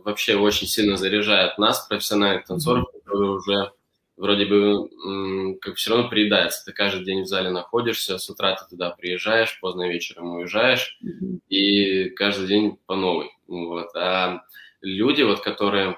вообще 0.05 0.35
очень 0.35 0.67
сильно 0.67 0.97
заряжает 0.97 1.57
нас, 1.57 1.85
профессиональных 1.87 2.45
танцоров, 2.45 2.85
которые 2.91 3.31
уже 3.31 3.71
вроде 4.17 4.45
бы 4.45 5.57
как 5.59 5.75
все 5.75 5.91
равно 5.91 6.09
приедается. 6.09 6.63
Ты 6.65 6.71
каждый 6.71 7.03
день 7.03 7.23
в 7.23 7.27
зале 7.27 7.49
находишься, 7.49 8.17
с 8.17 8.29
утра 8.29 8.55
ты 8.55 8.69
туда 8.69 8.91
приезжаешь, 8.91 9.59
поздно 9.59 9.89
вечером 9.89 10.35
уезжаешь, 10.35 10.97
mm-hmm. 11.03 11.39
и 11.49 12.09
каждый 12.11 12.47
день 12.47 12.77
по 12.85 12.95
новой. 12.95 13.29
Вот. 13.47 13.89
А 13.95 14.41
люди, 14.81 15.23
вот, 15.23 15.41
которые 15.41 15.97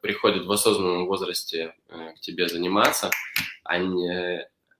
приходят 0.00 0.46
в 0.46 0.52
осознанном 0.52 1.06
возрасте 1.06 1.74
э, 1.88 2.12
к 2.16 2.20
тебе 2.20 2.48
заниматься, 2.48 3.10
они, 3.64 4.08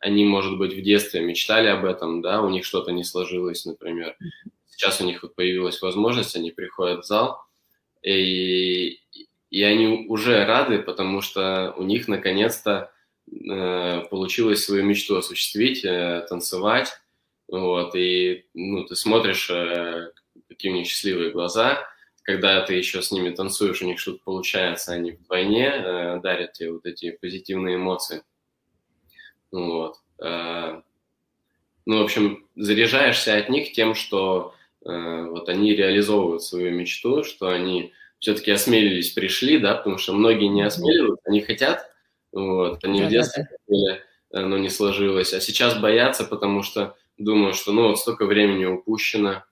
они, 0.00 0.24
может 0.24 0.58
быть, 0.58 0.72
в 0.72 0.82
детстве 0.82 1.20
мечтали 1.20 1.68
об 1.68 1.84
этом, 1.84 2.22
да, 2.22 2.42
у 2.42 2.48
них 2.48 2.64
что-то 2.64 2.92
не 2.92 3.04
сложилось, 3.04 3.64
например. 3.64 4.16
Сейчас 4.70 5.00
у 5.00 5.04
них 5.04 5.22
вот 5.22 5.34
появилась 5.34 5.82
возможность, 5.82 6.36
они 6.36 6.50
приходят 6.50 7.04
в 7.04 7.06
зал, 7.06 7.42
и, 8.02 9.00
и 9.50 9.62
они 9.62 10.06
уже 10.08 10.44
рады, 10.44 10.78
потому 10.80 11.20
что 11.20 11.74
у 11.76 11.82
них 11.82 12.06
наконец-то 12.06 12.92
э, 13.30 14.02
получилось 14.10 14.64
свою 14.64 14.84
мечту 14.84 15.16
осуществить, 15.16 15.84
э, 15.84 16.24
танцевать, 16.28 16.92
вот, 17.48 17.94
и 17.94 18.46
ну, 18.54 18.84
ты 18.84 18.94
смотришь, 18.94 19.50
э, 19.50 20.12
какие 20.48 20.70
у 20.70 20.74
них 20.74 20.86
счастливые 20.86 21.30
глаза– 21.30 21.82
когда 22.28 22.60
ты 22.60 22.74
еще 22.74 23.00
с 23.00 23.10
ними 23.10 23.30
танцуешь, 23.30 23.80
у 23.80 23.86
них 23.86 23.98
что-то 23.98 24.18
получается, 24.22 24.92
они 24.92 25.12
вдвойне 25.12 25.66
э, 25.66 26.20
дарят 26.22 26.52
тебе 26.52 26.72
вот 26.72 26.84
эти 26.84 27.10
позитивные 27.10 27.76
эмоции. 27.76 28.22
Вот. 29.50 29.96
Э, 30.22 30.82
ну, 31.86 32.00
в 32.00 32.02
общем, 32.02 32.46
заряжаешься 32.54 33.34
от 33.34 33.48
них 33.48 33.72
тем, 33.72 33.94
что 33.94 34.52
э, 34.84 35.24
вот 35.24 35.48
они 35.48 35.74
реализовывают 35.74 36.42
свою 36.42 36.70
мечту, 36.70 37.24
что 37.24 37.48
они 37.48 37.94
все-таки 38.18 38.50
осмелились, 38.50 39.12
пришли, 39.12 39.58
да, 39.58 39.76
потому 39.76 39.96
что 39.96 40.12
многие 40.12 40.48
не 40.48 40.60
осмеливаются, 40.60 41.30
они 41.30 41.40
хотят, 41.40 41.90
вот, 42.30 42.84
они 42.84 43.00
да, 43.00 43.06
в 43.06 43.10
детстве 43.10 43.44
да, 43.44 43.56
хотели, 43.56 44.48
но 44.48 44.58
не 44.58 44.68
сложилось, 44.68 45.32
а 45.32 45.40
сейчас 45.40 45.78
боятся, 45.78 46.24
потому 46.24 46.62
что 46.62 46.94
думают, 47.16 47.56
что 47.56 47.72
ну 47.72 47.88
вот 47.88 47.98
столько 47.98 48.26
времени 48.26 48.66
упущено, 48.66 49.44
Э, 49.46 49.47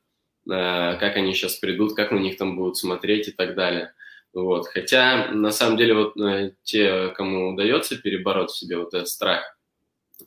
как 0.48 1.16
они 1.16 1.34
сейчас 1.34 1.56
придут, 1.56 1.94
как 1.94 2.12
на 2.12 2.18
них 2.18 2.36
там 2.36 2.56
будут 2.56 2.76
смотреть 2.76 3.28
и 3.28 3.32
так 3.32 3.54
далее. 3.54 3.92
Вот. 4.32 4.66
Хотя, 4.66 5.28
на 5.32 5.50
самом 5.50 5.76
деле, 5.76 5.94
вот 5.94 6.16
э, 6.20 6.52
те, 6.62 7.08
кому 7.08 7.54
удается 7.54 7.96
перебороть 7.96 8.50
в 8.50 8.58
себе 8.58 8.76
вот 8.76 8.92
этот 8.94 9.08
страх, 9.08 9.58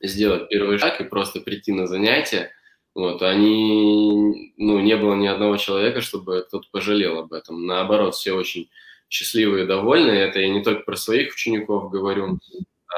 сделать 0.01 0.49
первый 0.49 0.77
шаг 0.79 0.99
и 0.99 1.03
просто 1.03 1.41
прийти 1.41 1.71
на 1.71 1.85
занятия, 1.85 2.51
вот, 2.95 3.21
они, 3.21 4.53
ну, 4.57 4.79
не 4.79 4.97
было 4.97 5.15
ни 5.15 5.27
одного 5.27 5.57
человека, 5.57 6.01
чтобы 6.01 6.43
кто-то 6.47 6.67
пожалел 6.71 7.19
об 7.19 7.33
этом. 7.33 7.67
Наоборот, 7.67 8.15
все 8.15 8.33
очень 8.33 8.69
счастливые 9.09 9.65
и 9.65 9.67
довольные. 9.67 10.27
Это 10.27 10.39
я 10.39 10.49
не 10.49 10.63
только 10.63 10.83
про 10.83 10.95
своих 10.95 11.33
учеников 11.33 11.91
говорю, 11.91 12.39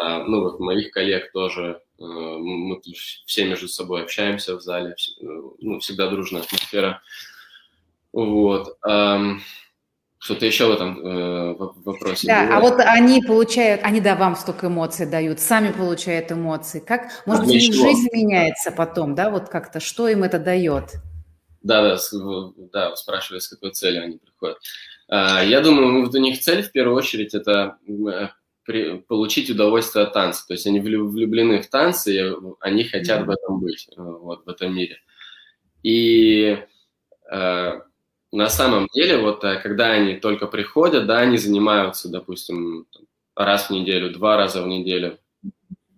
а, 0.01 0.23
ну, 0.23 0.41
вот 0.41 0.59
моих 0.59 0.91
коллег 0.91 1.31
тоже 1.33 1.81
Э, 1.90 1.90
мы 2.01 2.81
все 3.25 3.47
между 3.47 3.67
собой 3.67 4.03
общаемся 4.03 4.55
в 4.55 4.61
зале, 4.61 4.95
ну, 5.19 5.79
всегда 5.79 6.09
дружная 6.09 6.41
атмосфера. 6.41 7.01
Вот. 8.11 8.77
Что-то 10.23 10.45
еще 10.45 10.67
в 10.67 10.71
этом 10.71 10.99
э, 11.03 11.55
вопросе 11.55 12.27
Да, 12.27 12.45
было? 12.45 12.57
а 12.57 12.59
вот 12.59 12.79
они 12.79 13.23
получают, 13.23 13.81
они, 13.83 13.99
да, 14.01 14.15
вам 14.15 14.35
столько 14.35 14.67
эмоций 14.67 15.07
дают, 15.07 15.39
сами 15.39 15.71
получают 15.71 16.31
эмоции. 16.31 16.79
Как, 16.79 17.09
может 17.25 17.47
быть, 17.47 17.69
у 17.69 17.73
жизнь 17.73 18.07
меняется 18.13 18.71
потом, 18.71 19.15
да, 19.15 19.31
вот 19.31 19.49
как-то, 19.49 19.79
что 19.79 20.07
им 20.07 20.23
это 20.23 20.37
дает? 20.37 20.91
Да, 21.63 21.81
да, 21.81 21.97
да, 22.71 22.95
спрашивали, 22.95 23.39
с 23.39 23.47
какой 23.47 23.71
целью 23.71 24.03
они 24.03 24.19
приходят. 24.19 24.59
А, 25.07 25.43
я 25.43 25.59
думаю, 25.59 26.05
вот 26.05 26.13
у 26.13 26.19
них 26.19 26.39
цель 26.39 26.61
в 26.61 26.71
первую 26.71 26.97
очередь 26.97 27.33
это 27.33 27.77
э, 27.87 28.27
при, 28.71 28.99
получить 28.99 29.49
удовольствие 29.49 30.05
от 30.05 30.13
танца. 30.13 30.47
То 30.47 30.53
есть 30.53 30.65
они 30.65 30.79
влюблены 30.79 31.61
в 31.61 31.69
танцы, 31.69 32.15
и 32.15 32.33
они 32.61 32.85
хотят 32.85 33.21
mm-hmm. 33.21 33.25
в 33.25 33.29
этом 33.29 33.59
быть, 33.59 33.87
э, 33.89 34.01
вот 34.01 34.45
в 34.45 34.49
этом 34.49 34.73
мире. 34.73 34.97
И 35.83 36.57
э, 37.29 37.81
на 38.31 38.49
самом 38.49 38.87
деле, 38.93 39.17
вот 39.17 39.43
э, 39.43 39.59
когда 39.61 39.91
они 39.91 40.15
только 40.15 40.47
приходят, 40.47 41.05
да, 41.05 41.19
они 41.19 41.37
занимаются, 41.37 42.09
допустим, 42.09 42.87
раз 43.35 43.69
в 43.69 43.73
неделю, 43.73 44.11
два 44.11 44.37
раза 44.37 44.63
в 44.63 44.67
неделю, 44.67 45.19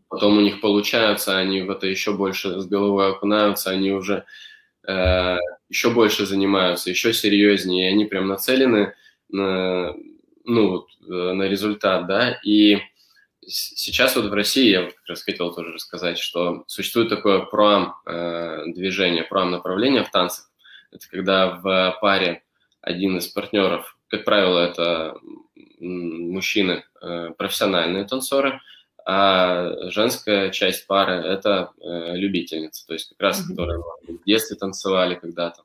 потом 0.10 0.38
у 0.38 0.42
них 0.42 0.60
получаются, 0.60 1.38
они 1.38 1.62
в 1.62 1.70
это 1.70 1.86
еще 1.86 2.14
больше 2.14 2.60
с 2.60 2.66
головой 2.66 3.12
окунаются, 3.12 3.70
они 3.70 3.92
уже 3.92 4.26
э, 4.88 5.38
еще 5.70 5.92
больше 5.92 6.26
занимаются, 6.26 6.90
еще 6.90 7.14
серьезнее, 7.14 7.90
и 7.90 7.94
они 7.94 8.06
прям 8.06 8.28
нацелены 8.28 8.94
на 9.30 9.94
ну, 10.44 10.70
вот, 10.70 10.88
э, 11.08 11.34
на 11.34 11.44
результат, 11.44 12.08
да, 12.08 12.40
и 12.44 12.80
сейчас 13.46 14.16
вот 14.16 14.26
в 14.26 14.34
России, 14.34 14.70
я 14.70 14.84
вот 14.84 14.94
как 14.94 15.10
раз 15.10 15.24
хотел 15.24 15.54
тоже 15.54 15.74
рассказать, 15.74 16.18
что 16.18 16.64
существует 16.68 17.10
такое 17.10 17.40
проам 17.42 17.96
э, 18.06 18.64
движение, 18.68 19.24
проам 19.24 19.52
направление 19.52 20.04
в 20.04 20.12
танцах. 20.12 20.50
Это 20.92 21.10
когда 21.10 21.56
в 21.56 21.98
паре 22.02 22.44
один 22.82 23.18
из 23.18 23.28
партнеров, 23.28 23.98
как 24.08 24.26
правило, 24.26 24.60
это 24.60 25.18
мужчины, 25.80 26.84
э, 27.02 27.32
профессиональные 27.38 28.06
танцоры, 28.06 28.62
а 29.06 29.90
женская 29.90 30.50
часть 30.52 30.88
пары– 30.88 31.14
это 31.26 31.72
любительницы, 31.82 32.88
то 32.88 32.94
есть 32.94 33.10
как 33.10 33.20
раз, 33.20 33.46
которые 33.46 33.80
в 33.80 34.24
детстве 34.26 34.56
танцевали 34.56 35.16
когда-то 35.16 35.64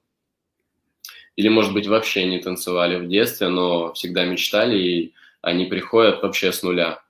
или, 1.39 1.49
может 1.49 1.73
быть, 1.73 1.87
вообще 1.87 2.25
не 2.25 2.41
танцевали 2.41 2.97
в 2.97 3.09
детстве, 3.09 3.47
но 3.47 3.93
всегда 3.93 4.25
мечтали, 4.25 4.77
и 4.77 5.15
они 5.41 5.67
приходят 5.67 6.21
вообще 6.21 6.51
с 6.51 6.65
нуля. 6.65 7.01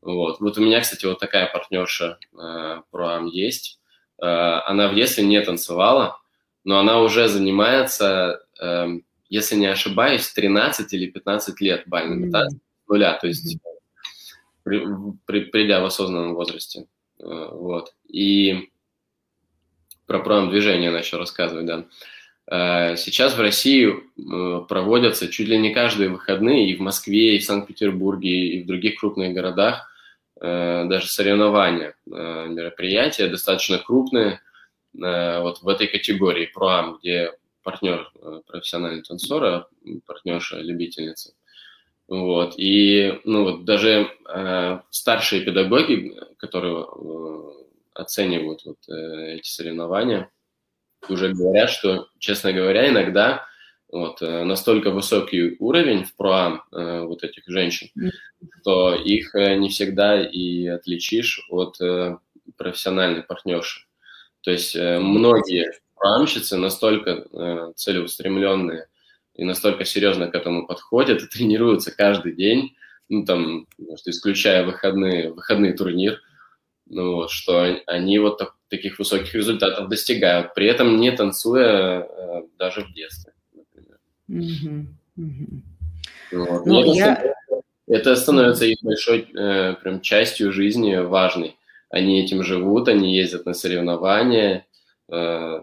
Вот. 0.00 0.40
Вот 0.40 0.56
у 0.56 0.62
меня, 0.62 0.80
кстати, 0.80 1.04
вот 1.04 1.18
такая 1.18 1.52
партнерша 1.52 2.18
э, 2.32 2.80
про 2.90 3.20
есть. 3.30 3.78
Э, 4.22 4.62
она 4.64 4.88
в 4.88 4.94
детстве 4.94 5.26
не 5.26 5.38
танцевала, 5.42 6.18
но 6.64 6.78
она 6.78 7.02
уже 7.02 7.28
занимается, 7.28 8.40
э, 8.58 8.86
если 9.28 9.56
не 9.56 9.66
ошибаюсь, 9.66 10.32
13 10.32 10.90
или 10.94 11.10
15 11.10 11.60
лет 11.60 11.82
бальными 11.84 12.28
mm-hmm. 12.28 12.30
танцами 12.30 12.60
с 12.86 12.88
нуля, 12.88 13.18
то 13.20 13.26
есть 13.26 13.54
mm-hmm. 13.54 14.62
при, 14.62 14.86
при, 15.26 15.40
придя 15.50 15.82
в 15.82 15.84
осознанном 15.84 16.34
возрасте. 16.34 16.86
Э, 17.20 17.48
вот. 17.52 17.92
И 18.08 18.70
про 20.06 20.20
пром 20.20 20.48
движение 20.48 20.90
начал 20.90 21.18
рассказывать, 21.18 21.66
да. 21.66 21.80
Э, 21.80 21.84
сейчас 22.50 23.36
в 23.36 23.40
России 23.40 23.88
э, 23.88 24.64
проводятся 24.68 25.28
чуть 25.28 25.48
ли 25.48 25.58
не 25.58 25.74
каждые 25.74 26.08
выходные 26.08 26.70
и 26.70 26.76
в 26.76 26.80
Москве, 26.80 27.36
и 27.36 27.38
в 27.38 27.44
Санкт-Петербурге, 27.44 28.30
и 28.30 28.62
в 28.62 28.66
других 28.66 28.98
крупных 28.98 29.34
городах 29.34 29.90
э, 30.40 30.84
даже 30.86 31.08
соревнования, 31.08 31.94
мероприятия 32.06 33.28
достаточно 33.28 33.78
крупные 33.78 34.40
вот 34.94 35.60
в 35.60 35.68
этой 35.68 35.86
категории 35.86 36.46
ПроАМ, 36.46 36.98
где 36.98 37.32
партнер 37.62 38.10
профессиональный 38.46 39.02
танцор, 39.02 39.44
а 39.44 39.66
партнерша 40.06 40.58
любительница. 40.60 41.34
Вот. 42.08 42.54
И 42.56 43.20
ну, 43.24 43.44
вот 43.44 43.64
даже 43.64 44.10
э, 44.28 44.80
старшие 44.90 45.44
педагоги, 45.44 46.18
которые 46.38 46.86
э, 46.86 47.52
оценивают 47.92 48.64
вот, 48.64 48.78
э, 48.88 49.34
эти 49.36 49.48
соревнования, 49.48 50.30
уже 51.08 51.32
говорят, 51.32 51.70
что, 51.70 52.08
честно 52.18 52.52
говоря, 52.52 52.88
иногда 52.88 53.46
вот, 53.90 54.20
э, 54.22 54.44
настолько 54.44 54.90
высокий 54.90 55.56
уровень 55.58 56.04
в 56.04 56.14
проам 56.14 56.62
э, 56.72 57.00
вот 57.02 57.24
этих 57.24 57.44
женщин, 57.46 57.88
что 58.60 58.94
их 58.94 59.34
э, 59.34 59.56
не 59.56 59.68
всегда 59.70 60.22
и 60.22 60.66
отличишь 60.66 61.46
от 61.48 61.78
профессиональной 62.56 63.22
партнерши. 63.22 63.86
То 64.42 64.50
есть 64.50 64.74
многие 64.76 65.70
проамщицы 65.94 66.56
настолько 66.56 67.72
целеустремленные– 67.76 68.86
и 69.38 69.44
настолько 69.44 69.84
серьезно 69.84 70.28
к 70.28 70.34
этому 70.34 70.66
подходят 70.66 71.22
и 71.22 71.26
тренируются 71.26 71.96
каждый 71.96 72.34
день, 72.34 72.76
ну, 73.08 73.24
там, 73.24 73.66
исключая 74.04 74.66
выходные, 74.66 75.32
выходные 75.32 75.72
турнир, 75.72 76.20
ну, 76.86 77.14
вот, 77.14 77.30
что 77.30 77.80
они 77.86 78.18
вот 78.18 78.38
так, 78.38 78.56
таких 78.68 78.98
высоких 78.98 79.34
результатов 79.34 79.88
достигают, 79.88 80.54
при 80.54 80.66
этом 80.66 81.00
не 81.00 81.10
танцуя 81.10 82.02
э, 82.02 82.42
даже 82.58 82.82
в 82.82 82.92
детстве, 82.92 83.32
например. 83.54 83.98
Mm-hmm. 84.30 84.86
Mm-hmm. 85.18 85.62
Вот. 86.32 86.66
Ну, 86.66 86.80
это, 86.82 86.92
я... 86.92 87.34
это 87.86 88.16
становится 88.16 88.66
их 88.66 88.78
большой 88.82 89.28
э, 89.34 89.74
прям 89.82 90.00
частью 90.00 90.52
жизни 90.52 90.96
важной. 90.96 91.56
Они 91.90 92.22
этим 92.22 92.42
живут, 92.42 92.88
они 92.88 93.16
ездят 93.16 93.46
на 93.46 93.54
соревнования, 93.54 94.66
э, 95.10 95.62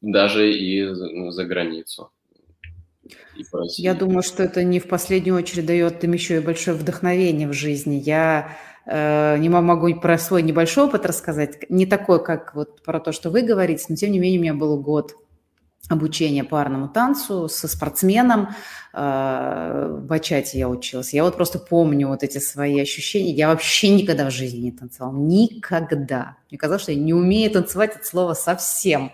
даже 0.00 0.52
и 0.52 0.86
за, 0.86 1.30
за 1.32 1.44
границу. 1.44 2.10
Я 3.76 3.94
думаю, 3.94 4.22
что 4.22 4.42
это 4.42 4.62
не 4.62 4.78
в 4.78 4.88
последнюю 4.88 5.36
очередь 5.36 5.66
дает 5.66 6.02
им 6.04 6.12
еще 6.12 6.36
и 6.36 6.40
большое 6.40 6.76
вдохновение 6.76 7.48
в 7.48 7.52
жизни. 7.52 7.96
Я 7.96 8.56
не 8.86 9.48
могу 9.48 9.94
про 9.94 10.18
свой 10.18 10.42
небольшой 10.42 10.84
опыт 10.84 11.06
рассказать, 11.06 11.70
не 11.70 11.86
такой, 11.86 12.22
как 12.22 12.54
вот 12.54 12.82
про 12.82 13.00
то, 13.00 13.12
что 13.12 13.30
вы 13.30 13.42
говорите, 13.42 13.86
но 13.88 13.96
тем 13.96 14.12
не 14.12 14.18
менее 14.18 14.40
у 14.40 14.42
меня 14.42 14.54
был 14.54 14.78
год 14.78 15.14
обучения 15.88 16.44
парному 16.44 16.88
танцу 16.88 17.48
со 17.48 17.68
спортсменом. 17.68 18.50
Э, 18.92 19.98
в 20.00 20.12
Ачате 20.12 20.58
я 20.58 20.68
училась. 20.68 21.12
Я 21.12 21.24
вот 21.24 21.36
просто 21.36 21.58
помню 21.58 22.08
вот 22.08 22.22
эти 22.22 22.38
свои 22.38 22.80
ощущения. 22.80 23.32
Я 23.32 23.48
вообще 23.48 23.90
никогда 23.90 24.28
в 24.28 24.32
жизни 24.32 24.58
не 24.60 24.72
танцевала. 24.72 25.14
Никогда. 25.14 26.36
Мне 26.50 26.58
казалось, 26.58 26.82
что 26.82 26.92
я 26.92 26.98
не 26.98 27.12
умею 27.12 27.50
танцевать 27.50 27.96
от 27.96 28.06
слова 28.06 28.34
совсем. 28.34 29.12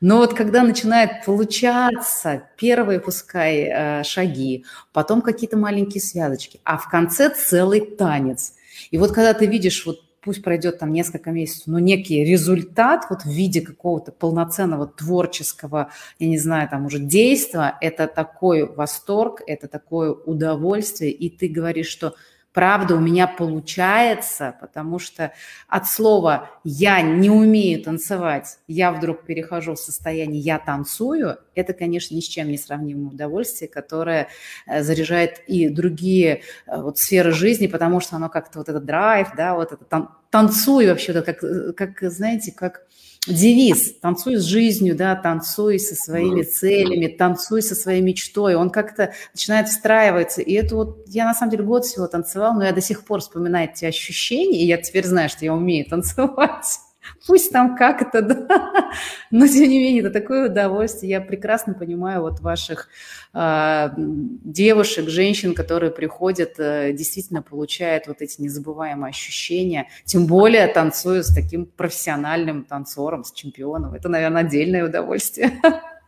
Но 0.00 0.18
вот 0.18 0.34
когда 0.34 0.62
начинает 0.62 1.24
получаться 1.24 2.44
первые, 2.56 3.00
пускай, 3.00 3.62
э, 3.62 4.04
шаги, 4.04 4.64
потом 4.92 5.22
какие-то 5.22 5.56
маленькие 5.56 6.00
связочки, 6.00 6.60
а 6.62 6.78
в 6.78 6.88
конце 6.88 7.30
целый 7.30 7.80
танец. 7.80 8.54
И 8.90 8.98
вот 8.98 9.12
когда 9.12 9.34
ты 9.34 9.46
видишь 9.46 9.84
вот 9.86 10.00
пусть 10.20 10.42
пройдет 10.42 10.78
там 10.78 10.92
несколько 10.92 11.30
месяцев, 11.30 11.68
но 11.68 11.78
некий 11.78 12.24
результат 12.24 13.06
вот 13.08 13.22
в 13.22 13.30
виде 13.30 13.60
какого-то 13.60 14.12
полноценного 14.12 14.86
творческого, 14.86 15.90
я 16.18 16.28
не 16.28 16.38
знаю, 16.38 16.68
там 16.68 16.86
уже 16.86 16.98
действия, 16.98 17.76
это 17.80 18.06
такой 18.06 18.66
восторг, 18.66 19.42
это 19.46 19.68
такое 19.68 20.10
удовольствие, 20.12 21.12
и 21.12 21.30
ты 21.30 21.48
говоришь, 21.48 21.88
что 21.88 22.14
правда 22.58 22.96
у 22.96 22.98
меня 22.98 23.28
получается, 23.28 24.56
потому 24.60 24.98
что 24.98 25.32
от 25.68 25.86
слова 25.86 26.50
«я 26.64 27.00
не 27.02 27.30
умею 27.30 27.80
танцевать», 27.84 28.58
я 28.66 28.90
вдруг 28.90 29.22
перехожу 29.22 29.76
в 29.76 29.78
состояние 29.78 30.40
«я 30.40 30.58
танцую», 30.58 31.38
это, 31.54 31.72
конечно, 31.72 32.16
ни 32.16 32.20
с 32.20 32.24
чем 32.24 32.48
не 32.48 32.58
сравнимое 32.58 33.12
удовольствие, 33.12 33.68
которое 33.68 34.26
э, 34.66 34.82
заряжает 34.82 35.40
и 35.46 35.68
другие 35.68 36.42
э, 36.66 36.80
вот 36.80 36.98
сферы 36.98 37.30
жизни, 37.30 37.68
потому 37.68 38.00
что 38.00 38.16
оно 38.16 38.28
как-то 38.28 38.58
вот 38.58 38.68
этот 38.68 38.84
драйв, 38.84 39.28
да, 39.36 39.54
вот 39.54 39.70
это 39.70 39.84
тан 39.84 40.08
танцуй 40.30 40.86
вообще, 40.86 41.20
как, 41.22 41.42
э, 41.42 41.72
как, 41.72 42.10
знаете, 42.10 42.52
как 42.52 42.82
девиз 43.26 43.94
«танцуй 44.00 44.36
с 44.36 44.44
жизнью», 44.44 44.96
да, 44.96 45.14
танцуй 45.14 45.78
со 45.78 45.94
своими 45.94 46.42
целями, 46.42 47.06
танцуй 47.08 47.62
со 47.62 47.74
своей 47.74 48.00
мечтой. 48.00 48.54
Он 48.54 48.70
как-то 48.70 49.12
начинает 49.34 49.68
встраиваться. 49.68 50.40
И 50.40 50.52
это 50.54 50.76
вот, 50.76 51.04
я 51.08 51.24
на 51.24 51.34
самом 51.34 51.50
деле 51.50 51.64
год 51.64 51.84
всего 51.84 52.06
танцевал, 52.06 52.54
но 52.54 52.64
я 52.64 52.72
до 52.72 52.80
сих 52.80 53.04
пор 53.04 53.20
вспоминаю 53.20 53.70
эти 53.70 53.84
ощущения, 53.84 54.62
и 54.62 54.66
я 54.66 54.78
теперь 54.78 55.06
знаю, 55.06 55.28
что 55.28 55.44
я 55.44 55.54
умею 55.54 55.86
танцевать. 55.90 56.80
Пусть 57.26 57.52
там 57.52 57.76
как 57.76 58.02
это, 58.02 58.22
да, 58.22 58.90
но 59.30 59.46
тем 59.46 59.68
не 59.68 59.78
менее 59.78 60.00
это 60.02 60.10
такое 60.10 60.50
удовольствие. 60.50 61.10
Я 61.10 61.20
прекрасно 61.20 61.74
понимаю 61.74 62.22
вот 62.22 62.40
ваших 62.40 62.88
э, 63.34 63.88
девушек, 63.96 65.08
женщин, 65.08 65.54
которые 65.54 65.90
приходят, 65.90 66.58
э, 66.58 66.92
действительно 66.92 67.42
получают 67.42 68.06
вот 68.06 68.20
эти 68.20 68.40
незабываемые 68.40 69.10
ощущения, 69.10 69.88
тем 70.04 70.26
более 70.26 70.66
танцуя 70.68 71.22
с 71.22 71.34
таким 71.34 71.66
профессиональным 71.66 72.64
танцором, 72.64 73.24
с 73.24 73.32
чемпионом. 73.32 73.94
Это, 73.94 74.08
наверное, 74.08 74.42
отдельное 74.42 74.84
удовольствие. 74.84 75.60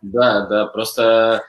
Да, 0.02 0.46
да, 0.46 0.66
просто 0.66 1.42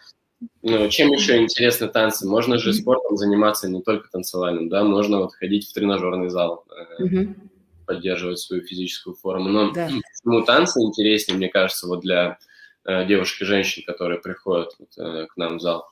ну, 0.62 0.90
чем 0.90 1.12
еще 1.12 1.38
интересны 1.38 1.88
танцы? 1.88 2.28
Можно 2.28 2.58
же 2.58 2.74
спортом 2.74 3.16
заниматься 3.16 3.70
не 3.70 3.82
только 3.82 4.10
танцевальным, 4.12 4.70
да, 4.70 4.84
можно 4.84 5.20
вот 5.20 5.34
ходить 5.34 5.68
в 5.68 5.74
тренажерный 5.74 6.30
зал. 6.30 6.66
Mm-hmm 7.00 7.51
поддерживать 7.92 8.40
свою 8.40 8.64
физическую 8.64 9.16
форму. 9.16 9.50
Но 9.50 9.72
да. 9.72 9.88
почему 10.24 10.44
танцы 10.44 10.80
интереснее, 10.82 11.38
мне 11.38 11.50
кажется, 11.50 11.88
вот 11.88 12.00
для 12.00 12.38
э, 12.86 13.06
девушек 13.06 13.42
и 13.42 13.46
женщин, 13.46 13.84
которые 13.86 14.22
приходят 14.22 14.74
вот, 14.80 14.98
э, 14.98 15.28
к 15.28 15.36
нам 15.36 15.58
в 15.58 15.62
зал, 15.62 15.90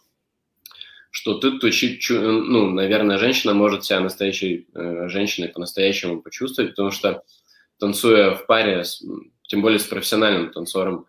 что 1.11 1.33
тут, 1.39 1.59
то, 1.59 1.69
чу, 1.71 2.21
ну, 2.21 2.69
наверное, 2.69 3.17
женщина 3.17 3.53
может 3.53 3.83
себя 3.83 3.99
настоящей 3.99 4.67
э, 4.73 5.09
женщиной 5.09 5.49
по-настоящему 5.49 6.21
почувствовать, 6.21 6.71
потому 6.71 6.91
что 6.91 7.23
танцуя 7.79 8.35
в 8.35 8.45
паре, 8.45 8.85
с, 8.85 9.03
тем 9.47 9.61
более 9.61 9.79
с 9.79 9.85
профессиональным 9.85 10.51
танцором, 10.51 11.05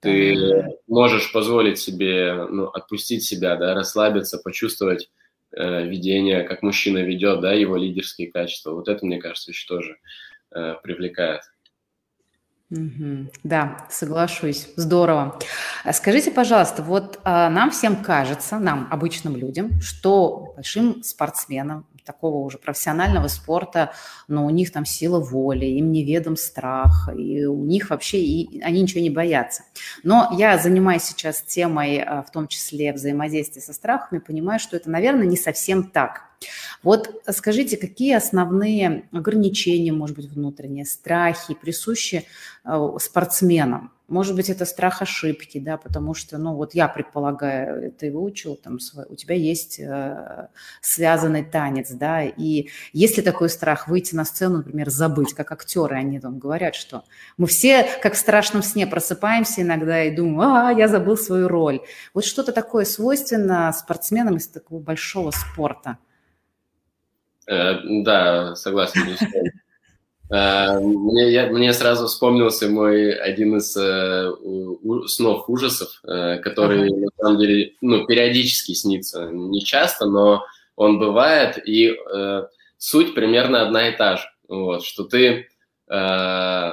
ты 0.00 0.64
можешь 0.86 1.30
позволить 1.30 1.78
себе 1.78 2.46
ну, 2.48 2.68
отпустить 2.68 3.22
себя, 3.22 3.56
да, 3.56 3.74
расслабиться, 3.74 4.38
почувствовать 4.38 5.10
э, 5.52 5.86
ведение, 5.86 6.42
как 6.42 6.62
мужчина 6.62 6.98
ведет, 6.98 7.40
да, 7.40 7.52
его 7.52 7.76
лидерские 7.76 8.30
качества. 8.30 8.72
Вот 8.72 8.88
это, 8.88 9.04
мне 9.04 9.18
кажется, 9.18 9.50
еще 9.50 9.66
тоже 9.66 9.98
э, 10.52 10.74
привлекает. 10.82 11.42
Угу. 12.70 13.30
Да, 13.42 13.86
соглашусь. 13.90 14.68
Здорово. 14.76 15.38
А 15.84 15.92
скажите, 15.92 16.30
пожалуйста, 16.30 16.82
вот 16.82 17.18
а, 17.24 17.50
нам 17.50 17.72
всем 17.72 17.96
кажется, 17.96 18.58
нам, 18.58 18.86
обычным 18.90 19.36
людям, 19.36 19.80
что 19.80 20.52
большим 20.54 21.02
спортсменам, 21.02 21.86
такого 22.04 22.38
уже 22.38 22.58
профессионального 22.58 23.28
спорта, 23.28 23.92
но 24.26 24.46
у 24.46 24.50
них 24.50 24.72
там 24.72 24.84
сила 24.84 25.20
воли, 25.20 25.66
им 25.66 25.92
неведом 25.92 26.36
страх, 26.36 27.08
и 27.16 27.44
у 27.44 27.64
них 27.64 27.90
вообще, 27.90 28.18
и 28.20 28.60
они 28.62 28.82
ничего 28.82 29.00
не 29.00 29.10
боятся. 29.10 29.64
Но 30.02 30.28
я 30.36 30.56
занимаюсь 30.58 31.02
сейчас 31.02 31.42
темой, 31.42 31.98
а, 31.98 32.22
в 32.22 32.30
том 32.30 32.46
числе 32.48 32.92
взаимодействия 32.92 33.62
со 33.62 33.72
страхами, 33.72 34.18
понимаю, 34.18 34.60
что 34.60 34.76
это, 34.76 34.90
наверное, 34.90 35.26
не 35.26 35.36
совсем 35.36 35.84
так. 35.84 36.29
Вот 36.82 37.22
скажите, 37.30 37.76
какие 37.76 38.14
основные 38.14 39.08
ограничения, 39.12 39.92
может 39.92 40.16
быть, 40.16 40.26
внутренние 40.26 40.86
страхи 40.86 41.54
присущи 41.54 42.24
а, 42.64 42.98
спортсменам? 42.98 43.92
Может 44.08 44.34
быть, 44.34 44.50
это 44.50 44.64
страх 44.64 45.02
ошибки, 45.02 45.60
да, 45.60 45.76
потому 45.76 46.14
что, 46.14 46.36
ну, 46.36 46.56
вот 46.56 46.74
я 46.74 46.88
предполагаю, 46.88 47.92
ты 47.92 48.10
выучил, 48.10 48.56
там, 48.56 48.80
свой, 48.80 49.04
у 49.08 49.14
тебя 49.14 49.36
есть 49.36 49.78
э, 49.78 50.48
связанный 50.80 51.44
танец, 51.44 51.92
да, 51.92 52.24
и 52.24 52.70
если 52.92 53.22
такой 53.22 53.48
страх 53.48 53.86
выйти 53.86 54.16
на 54.16 54.24
сцену, 54.24 54.56
например, 54.56 54.90
забыть, 54.90 55.32
как 55.32 55.52
актеры, 55.52 55.94
они 55.94 56.18
там 56.18 56.40
говорят, 56.40 56.74
что 56.74 57.04
мы 57.36 57.46
все, 57.46 57.86
как 58.02 58.14
в 58.14 58.18
страшном 58.18 58.64
сне, 58.64 58.84
просыпаемся 58.84 59.62
иногда 59.62 60.02
и 60.02 60.10
думаем, 60.10 60.40
а, 60.40 60.72
я 60.72 60.88
забыл 60.88 61.16
свою 61.16 61.46
роль. 61.46 61.80
Вот 62.12 62.24
что-то 62.24 62.50
такое 62.50 62.86
свойственно 62.86 63.72
спортсменам 63.72 64.38
из 64.38 64.48
такого 64.48 64.80
большого 64.80 65.30
спорта. 65.30 65.98
Э, 67.50 67.80
да, 67.82 68.54
согласен. 68.54 69.16
Э, 70.32 70.78
мне, 70.78 71.32
я, 71.32 71.48
мне 71.48 71.72
сразу 71.72 72.06
вспомнился 72.06 72.68
мой 72.68 73.12
один 73.12 73.56
из 73.56 73.76
э, 73.76 74.30
у, 74.30 75.08
снов 75.08 75.48
ужасов, 75.48 76.00
э, 76.04 76.38
который 76.38 76.88
uh-huh. 76.88 77.00
на 77.00 77.08
самом 77.18 77.38
деле 77.40 77.72
ну, 77.80 78.06
периодически 78.06 78.74
снится. 78.74 79.28
Не 79.32 79.64
часто, 79.64 80.06
но 80.06 80.44
он 80.76 81.00
бывает, 81.00 81.58
и 81.66 81.96
э, 81.96 82.46
суть 82.78 83.14
примерно 83.14 83.62
одна 83.62 83.88
и 83.88 83.96
та 83.96 84.18
же. 84.18 84.22
Вот, 84.46 84.84
что 84.84 85.02
ты, 85.02 85.48
э, 85.88 86.70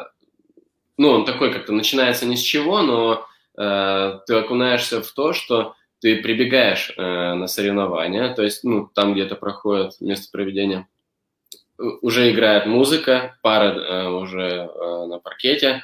ну, 0.98 1.10
он 1.10 1.26
такой 1.26 1.52
как-то 1.52 1.74
начинается 1.74 2.28
ни 2.28 2.36
с 2.36 2.42
чего, 2.42 2.84
но 2.84 3.26
э, 3.58 4.20
ты 4.28 4.36
окунаешься 4.36 5.02
в 5.02 5.12
то, 5.14 5.34
что 5.34 5.74
ты 6.00 6.22
прибегаешь 6.22 6.94
э, 6.96 7.02
на 7.34 7.48
соревнования, 7.48 8.34
то 8.34 8.44
есть, 8.44 8.64
ну, 8.64 8.90
там 8.94 9.14
где-то 9.14 9.36
проходит 9.36 10.00
место 10.00 10.30
проведения 10.32 10.88
уже 11.78 12.32
играет 12.32 12.66
музыка, 12.66 13.38
пара 13.42 13.74
э, 13.74 14.10
уже 14.10 14.42
э, 14.42 15.06
на 15.08 15.20
паркете, 15.20 15.84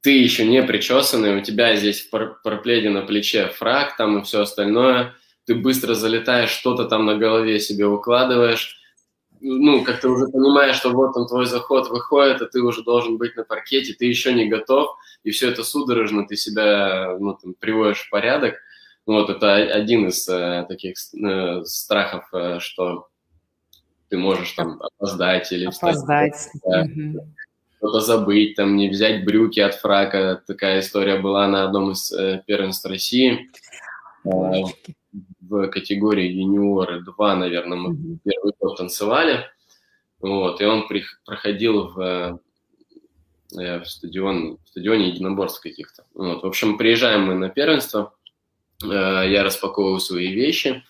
ты 0.00 0.10
еще 0.10 0.46
не 0.46 0.62
причесанный, 0.62 1.36
у 1.36 1.40
тебя 1.40 1.74
здесь 1.76 2.02
в 2.02 2.10
пропледе 2.42 2.88
на 2.88 3.02
плече 3.02 3.48
фраг 3.48 3.96
там 3.96 4.18
и 4.18 4.22
все 4.22 4.42
остальное, 4.42 5.14
ты 5.44 5.54
быстро 5.54 5.94
залетаешь, 5.94 6.50
что-то 6.50 6.84
там 6.84 7.04
на 7.06 7.16
голове 7.16 7.58
себе 7.58 7.86
укладываешь, 7.86 8.76
ну, 9.40 9.84
как 9.84 10.00
ты 10.00 10.08
уже 10.08 10.26
понимаешь, 10.26 10.76
что 10.76 10.90
вот 10.90 11.16
он 11.16 11.26
твой 11.26 11.46
заход 11.46 11.88
выходит, 11.90 12.42
а 12.42 12.46
ты 12.46 12.60
уже 12.60 12.82
должен 12.82 13.18
быть 13.18 13.36
на 13.36 13.44
паркете, 13.44 13.94
ты 13.94 14.06
еще 14.06 14.32
не 14.32 14.48
готов, 14.48 14.96
и 15.24 15.30
все 15.30 15.50
это 15.50 15.62
судорожно, 15.62 16.26
ты 16.26 16.36
себя 16.36 17.16
ну, 17.18 17.36
там, 17.40 17.54
приводишь 17.54 18.00
в 18.00 18.10
порядок. 18.10 18.56
Вот 19.08 19.30
это 19.30 19.54
один 19.54 20.08
из 20.08 20.28
э, 20.28 20.66
таких 20.68 20.96
э, 21.14 21.64
страхов, 21.64 22.28
э, 22.32 22.58
что 22.60 23.08
ты 24.08 24.18
можешь 24.18 24.52
там 24.52 24.80
опоздать 24.80 25.50
или 25.50 25.66
опоздать. 25.66 26.34
встать. 26.34 26.60
Да, 26.64 26.82
угу. 26.82 27.26
Что-то 27.78 28.00
забыть, 28.00 28.54
там 28.56 28.76
не 28.76 28.88
взять 28.88 29.24
брюки 29.24 29.60
от 29.60 29.74
фрака. 29.74 30.42
Такая 30.46 30.80
история 30.80 31.18
была 31.18 31.48
на 31.48 31.64
одном 31.64 31.92
из 31.92 32.12
э, 32.12 32.42
первенств 32.46 32.84
России. 32.86 33.50
Божечки 34.24 34.94
в 35.48 35.68
категории 35.68 36.28
юниоры 36.28 37.02
два, 37.02 37.34
наверное, 37.34 37.78
мы 37.78 37.94
mm-hmm. 37.94 38.18
первый 38.24 38.52
год 38.60 38.76
танцевали. 38.76 39.46
Вот, 40.20 40.60
и 40.60 40.64
он 40.64 40.88
при, 40.88 41.04
проходил 41.24 41.88
в, 41.88 42.40
э, 43.52 43.78
в, 43.80 43.84
стадион, 43.84 44.58
в 44.64 44.68
стадионе 44.68 45.08
единоборств 45.08 45.62
каких-то. 45.62 46.04
Вот, 46.14 46.42
в 46.42 46.46
общем, 46.46 46.76
приезжаем 46.76 47.26
мы 47.26 47.34
на 47.34 47.48
первенство, 47.48 48.14
э, 48.17 48.17
я 48.82 49.42
распаковываю 49.42 50.00
свои 50.00 50.32
вещи, 50.32 50.84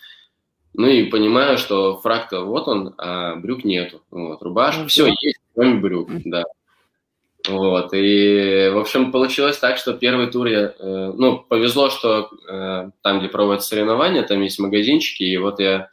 ну 0.75 0.87
и 0.87 1.11
понимаю, 1.11 1.59
что 1.59 1.99
фраг-то 1.99 2.45
вот 2.45 2.69
он, 2.69 2.95
а 2.99 3.37
брюк 3.37 3.65
нету. 3.65 4.03
Вот, 4.11 4.43
рубашка, 4.43 4.87
все 4.87 5.07
есть, 5.07 5.41
кроме 5.55 5.81
брюк, 5.81 6.11
да. 6.25 6.45
Вот, 7.49 7.91
и, 7.95 8.71
в 8.73 8.79
общем, 8.79 9.11
получилось 9.11 9.59
так, 9.59 9.79
что 9.79 9.95
первый 9.95 10.27
тур 10.27 10.47
я, 10.47 10.75
э, 10.79 11.13
ну, 11.17 11.39
повезло, 11.39 11.89
что 11.89 12.31
э, 12.49 12.91
там, 13.03 13.19
где 13.21 13.29
проводят 13.29 13.65
соревнования, 13.65 14.23
там 14.23 14.43
есть 14.43 14.59
магазинчики, 14.59 15.23
и 15.23 15.37
вот 15.39 15.59
я, 15.59 15.89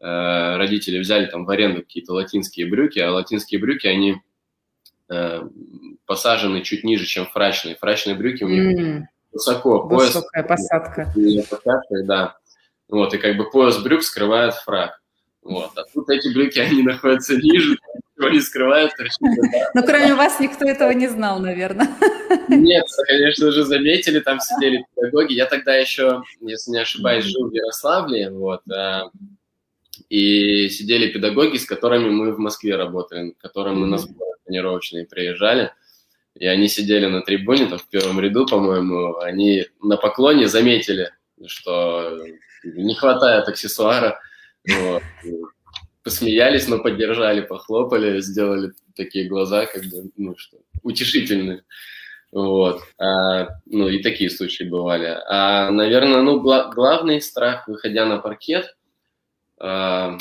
э, 0.00 0.56
родители 0.56 0.98
взяли 0.98 1.26
там 1.26 1.44
в 1.44 1.50
аренду 1.50 1.80
какие-то 1.80 2.12
латинские 2.12 2.66
брюки, 2.66 3.00
а 3.00 3.12
латинские 3.12 3.60
брюки, 3.60 3.86
они 3.86 4.16
э, 5.08 5.42
посажены 6.06 6.62
чуть 6.62 6.84
ниже, 6.84 7.06
чем 7.06 7.26
фрачные. 7.26 7.74
Фрачные 7.74 8.14
брюки 8.14 8.44
у 8.44 8.48
них 8.48 8.78
mm. 8.78 9.02
Высоко, 9.32 9.88
пояс. 9.88 10.14
Высокая 10.14 10.42
посадка. 10.42 11.12
посадка. 11.48 12.02
Да, 12.04 12.36
вот, 12.88 13.14
и 13.14 13.18
как 13.18 13.36
бы 13.36 13.50
пояс 13.50 13.78
брюк 13.78 14.02
скрывает 14.02 14.54
фраг. 14.54 15.00
Вот, 15.42 15.70
а 15.76 15.82
тут 15.92 16.08
эти 16.08 16.32
брюки, 16.32 16.60
они 16.60 16.82
находятся 16.82 17.34
ниже, 17.36 17.76
ничего 18.16 18.28
не 18.28 18.40
скрывают. 18.40 18.92
Ну, 19.74 19.82
кроме 19.84 20.14
вас 20.14 20.38
никто 20.38 20.64
этого 20.64 20.90
не 20.92 21.08
знал, 21.08 21.40
наверное. 21.40 21.88
Нет, 22.48 22.84
конечно 23.06 23.50
же, 23.50 23.64
заметили, 23.64 24.20
там 24.20 24.38
сидели 24.40 24.84
педагоги. 24.94 25.32
Я 25.32 25.46
тогда 25.46 25.74
еще, 25.74 26.22
если 26.40 26.70
не 26.70 26.78
ошибаюсь, 26.78 27.24
жил 27.24 27.48
в 27.48 27.52
Ярославле, 27.52 28.30
вот, 28.30 28.60
а, 28.70 29.10
и 30.08 30.68
сидели 30.68 31.10
педагоги, 31.10 31.56
с 31.56 31.66
которыми 31.66 32.10
мы 32.10 32.32
в 32.32 32.38
Москве 32.38 32.76
работали, 32.76 33.30
к 33.30 33.38
которым 33.38 33.80
мы 33.80 33.86
на 33.86 33.98
сборы 33.98 34.32
тренировочные 34.44 35.06
приезжали. 35.06 35.72
И 36.38 36.46
они 36.46 36.68
сидели 36.68 37.06
на 37.06 37.22
трибуне, 37.22 37.66
там 37.66 37.78
в 37.78 37.88
первом 37.88 38.20
ряду, 38.20 38.46
по-моему, 38.46 39.18
они 39.18 39.66
на 39.82 39.96
поклоне 39.96 40.48
заметили, 40.48 41.10
что 41.46 42.18
не 42.64 42.94
хватает 42.94 43.48
аксессуара. 43.48 44.18
Посмеялись, 46.02 46.66
но 46.68 46.78
поддержали, 46.78 47.42
похлопали, 47.42 48.20
сделали 48.20 48.72
такие 48.96 49.28
глаза, 49.28 49.66
как 49.66 49.82
бы, 49.84 50.10
ну 50.16 50.36
что, 50.36 50.58
утешительные. 50.82 51.62
Вот. 52.32 52.82
А, 52.98 53.48
ну, 53.66 53.88
и 53.88 54.02
такие 54.02 54.30
случаи 54.30 54.64
бывали. 54.64 55.18
А, 55.28 55.70
наверное, 55.70 56.22
ну, 56.22 56.40
гла- 56.40 56.70
главный 56.74 57.20
страх, 57.20 57.68
выходя 57.68 58.06
на 58.06 58.18
паркет, 58.18 58.74
а, 59.58 60.16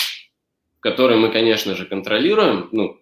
который 0.82 1.18
мы, 1.18 1.32
конечно 1.32 1.74
же, 1.74 1.86
контролируем, 1.86 2.68
ну, 2.74 3.01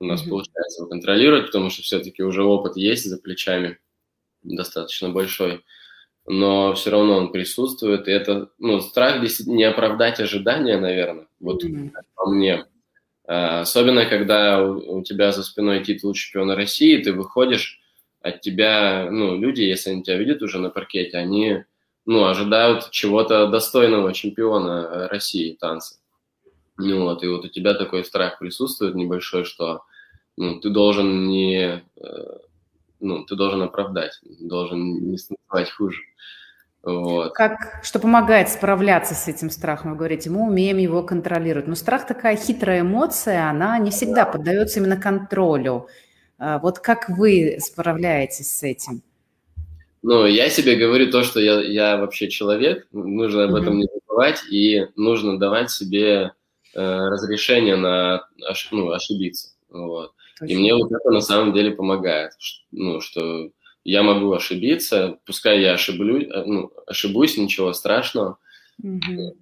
у 0.00 0.04
нас 0.04 0.24
mm-hmm. 0.24 0.30
получается 0.30 0.82
его 0.82 0.88
контролировать, 0.88 1.46
потому 1.46 1.70
что 1.70 1.82
все-таки 1.82 2.22
уже 2.22 2.42
опыт 2.42 2.76
есть 2.76 3.04
за 3.04 3.18
плечами 3.18 3.78
достаточно 4.42 5.10
большой 5.10 5.64
но 6.28 6.74
все 6.74 6.90
равно 6.90 7.16
он 7.16 7.32
присутствует, 7.32 8.06
и 8.06 8.12
это, 8.12 8.50
ну, 8.58 8.80
страх 8.80 9.22
не 9.46 9.64
оправдать 9.64 10.20
ожидания, 10.20 10.78
наверное, 10.78 11.26
вот 11.40 11.64
mm-hmm. 11.64 11.90
по 12.14 12.30
мне. 12.30 12.66
А, 13.26 13.62
особенно, 13.62 14.04
когда 14.04 14.62
у, 14.62 14.98
у 14.98 15.02
тебя 15.02 15.32
за 15.32 15.42
спиной 15.42 15.82
титул 15.82 16.12
чемпиона 16.12 16.54
России, 16.54 17.02
ты 17.02 17.12
выходишь, 17.12 17.80
от 18.20 18.40
тебя, 18.40 19.08
ну, 19.10 19.38
люди, 19.38 19.62
если 19.62 19.90
они 19.90 20.02
тебя 20.02 20.16
видят 20.16 20.42
уже 20.42 20.58
на 20.58 20.70
паркете, 20.70 21.16
они, 21.16 21.64
ну, 22.04 22.26
ожидают 22.26 22.90
чего-то 22.90 23.46
достойного 23.46 24.12
чемпиона 24.12 25.08
России 25.08 25.56
танца. 25.58 25.97
Ну, 26.78 27.02
вот, 27.02 27.22
и 27.22 27.28
вот 27.28 27.44
у 27.44 27.48
тебя 27.48 27.74
такой 27.74 28.04
страх 28.04 28.38
присутствует 28.38 28.94
небольшой, 28.94 29.44
что 29.44 29.82
ну, 30.36 30.60
ты 30.60 30.70
должен 30.70 31.26
не 31.26 31.82
э, 31.96 32.38
ну, 33.00 33.24
ты 33.24 33.36
должен 33.36 33.62
оправдать, 33.62 34.18
должен 34.22 35.10
не 35.10 35.18
станцевать 35.18 35.70
хуже. 35.70 36.02
Вот. 36.82 37.34
Как, 37.34 37.80
что 37.82 37.98
помогает 37.98 38.48
справляться 38.48 39.14
с 39.14 39.28
этим 39.28 39.50
страхом? 39.50 39.92
Вы 39.92 39.96
говорите, 39.96 40.30
мы 40.30 40.46
умеем 40.46 40.78
его 40.78 41.02
контролировать. 41.02 41.66
Но 41.66 41.74
страх 41.74 42.06
такая 42.06 42.36
хитрая 42.36 42.80
эмоция, 42.80 43.50
она 43.50 43.78
не 43.78 43.90
всегда 43.90 44.24
поддается 44.24 44.80
именно 44.80 44.96
контролю. 44.96 45.88
А 46.38 46.58
вот 46.58 46.78
как 46.78 47.08
вы 47.08 47.58
справляетесь 47.60 48.50
с 48.52 48.62
этим? 48.62 49.02
Ну, 50.02 50.24
я 50.26 50.48
себе 50.48 50.76
говорю 50.76 51.10
то, 51.10 51.24
что 51.24 51.40
я, 51.40 51.60
я 51.60 51.96
вообще 51.96 52.28
человек, 52.28 52.86
нужно 52.92 53.44
об 53.44 53.56
этом 53.56 53.74
mm-hmm. 53.74 53.76
не 53.76 53.88
забывать, 53.92 54.44
и 54.48 54.86
нужно 54.94 55.38
давать 55.38 55.72
себе 55.72 56.32
разрешение 56.74 57.76
на 57.76 58.26
ош, 58.48 58.68
ну, 58.70 58.90
ошибиться. 58.90 59.50
Вот. 59.70 60.12
И 60.46 60.56
мне 60.56 60.74
вот 60.74 60.92
это 60.92 61.10
на 61.10 61.20
самом 61.20 61.52
деле 61.52 61.72
помогает, 61.72 62.32
ну, 62.70 63.00
что 63.00 63.50
я 63.84 64.02
могу 64.02 64.32
ошибиться, 64.32 65.18
пускай 65.24 65.60
я 65.60 65.72
ошиблю, 65.72 66.20
э, 66.20 66.44
ну, 66.44 66.72
ошибусь, 66.86 67.36
ничего 67.36 67.72
страшного, 67.72 68.38
угу. 68.82 69.36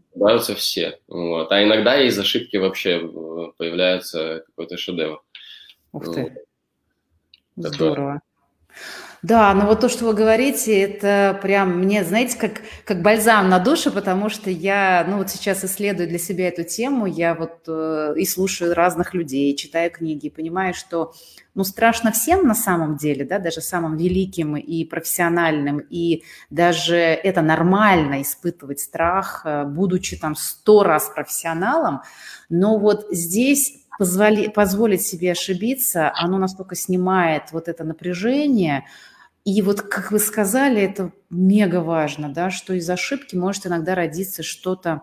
все. 0.57 1.01
Вот. 1.09 1.51
А 1.53 1.63
иногда 1.63 2.01
из 2.01 2.19
ошибки 2.19 2.57
вообще 2.57 3.01
э, 3.01 3.53
появляется 3.57 4.45
какой-то 4.47 4.77
шедевр. 4.77 5.23
Ух 5.93 6.15
ты. 6.15 6.45
Вот. 7.57 7.67
Здорово. 7.69 8.23
Да, 9.27 9.53
но 9.55 9.67
вот 9.67 9.81
то, 9.81 9.89
что 9.89 10.05
вы 10.05 10.15
говорите, 10.15 10.81
это 10.81 11.37
прям 11.43 11.81
мне, 11.81 12.05
знаете, 12.05 12.39
как, 12.39 12.61
как 12.85 13.03
бальзам 13.03 13.49
на 13.49 13.59
душу, 13.59 13.91
потому 13.91 14.29
что 14.29 14.51
я, 14.51 15.05
ну 15.09 15.17
вот 15.17 15.31
сейчас 15.31 15.65
исследую 15.65 16.09
для 16.09 16.21
себя 16.21 16.47
эту 16.47 16.63
тему, 16.63 17.07
я 17.07 17.35
вот 17.35 17.65
э, 17.67 18.15
и 18.17 18.25
слушаю 18.25 18.73
разных 18.73 19.15
людей, 19.15 19.57
читаю 19.57 19.91
книги, 19.91 20.29
понимаю, 20.29 20.75
что, 20.75 21.13
ну, 21.57 21.65
страшно 21.65 22.13
всем 22.13 22.47
на 22.47 22.55
самом 22.55 22.99
деле, 22.99 23.25
да, 23.25 23.41
даже 23.41 23.63
самым 23.63 23.97
великим 23.97 24.57
и 24.57 24.85
профессиональным, 24.85 25.81
и 25.81 26.23
даже 26.51 26.95
это 26.95 27.43
нормально 27.43 28.23
испытывать 28.23 28.79
страх, 28.79 29.43
э, 29.45 29.65
будучи 29.65 30.17
там 30.17 30.37
сто 30.37 30.85
раз 30.85 31.11
профессионалом, 31.13 32.03
но 32.49 32.79
вот 32.79 33.09
здесь 33.11 33.87
позволи, 33.99 34.47
позволить 34.51 35.03
себе 35.03 35.33
ошибиться, 35.33 36.13
оно 36.15 36.39
настолько 36.39 36.77
снимает 36.77 37.51
вот 37.51 37.67
это 37.67 37.83
напряжение, 37.83 38.85
и 39.47 39.63
вот, 39.63 39.81
как 39.81 40.11
вы 40.11 40.19
сказали, 40.19 40.83
это 40.83 41.13
мега 41.31 41.81
важно, 41.81 42.29
да, 42.29 42.51
что 42.51 42.75
из 42.75 42.91
ошибки 42.91 43.37
может 43.37 43.65
иногда 43.65 43.95
родиться 43.95 44.43
что-то 44.43 45.03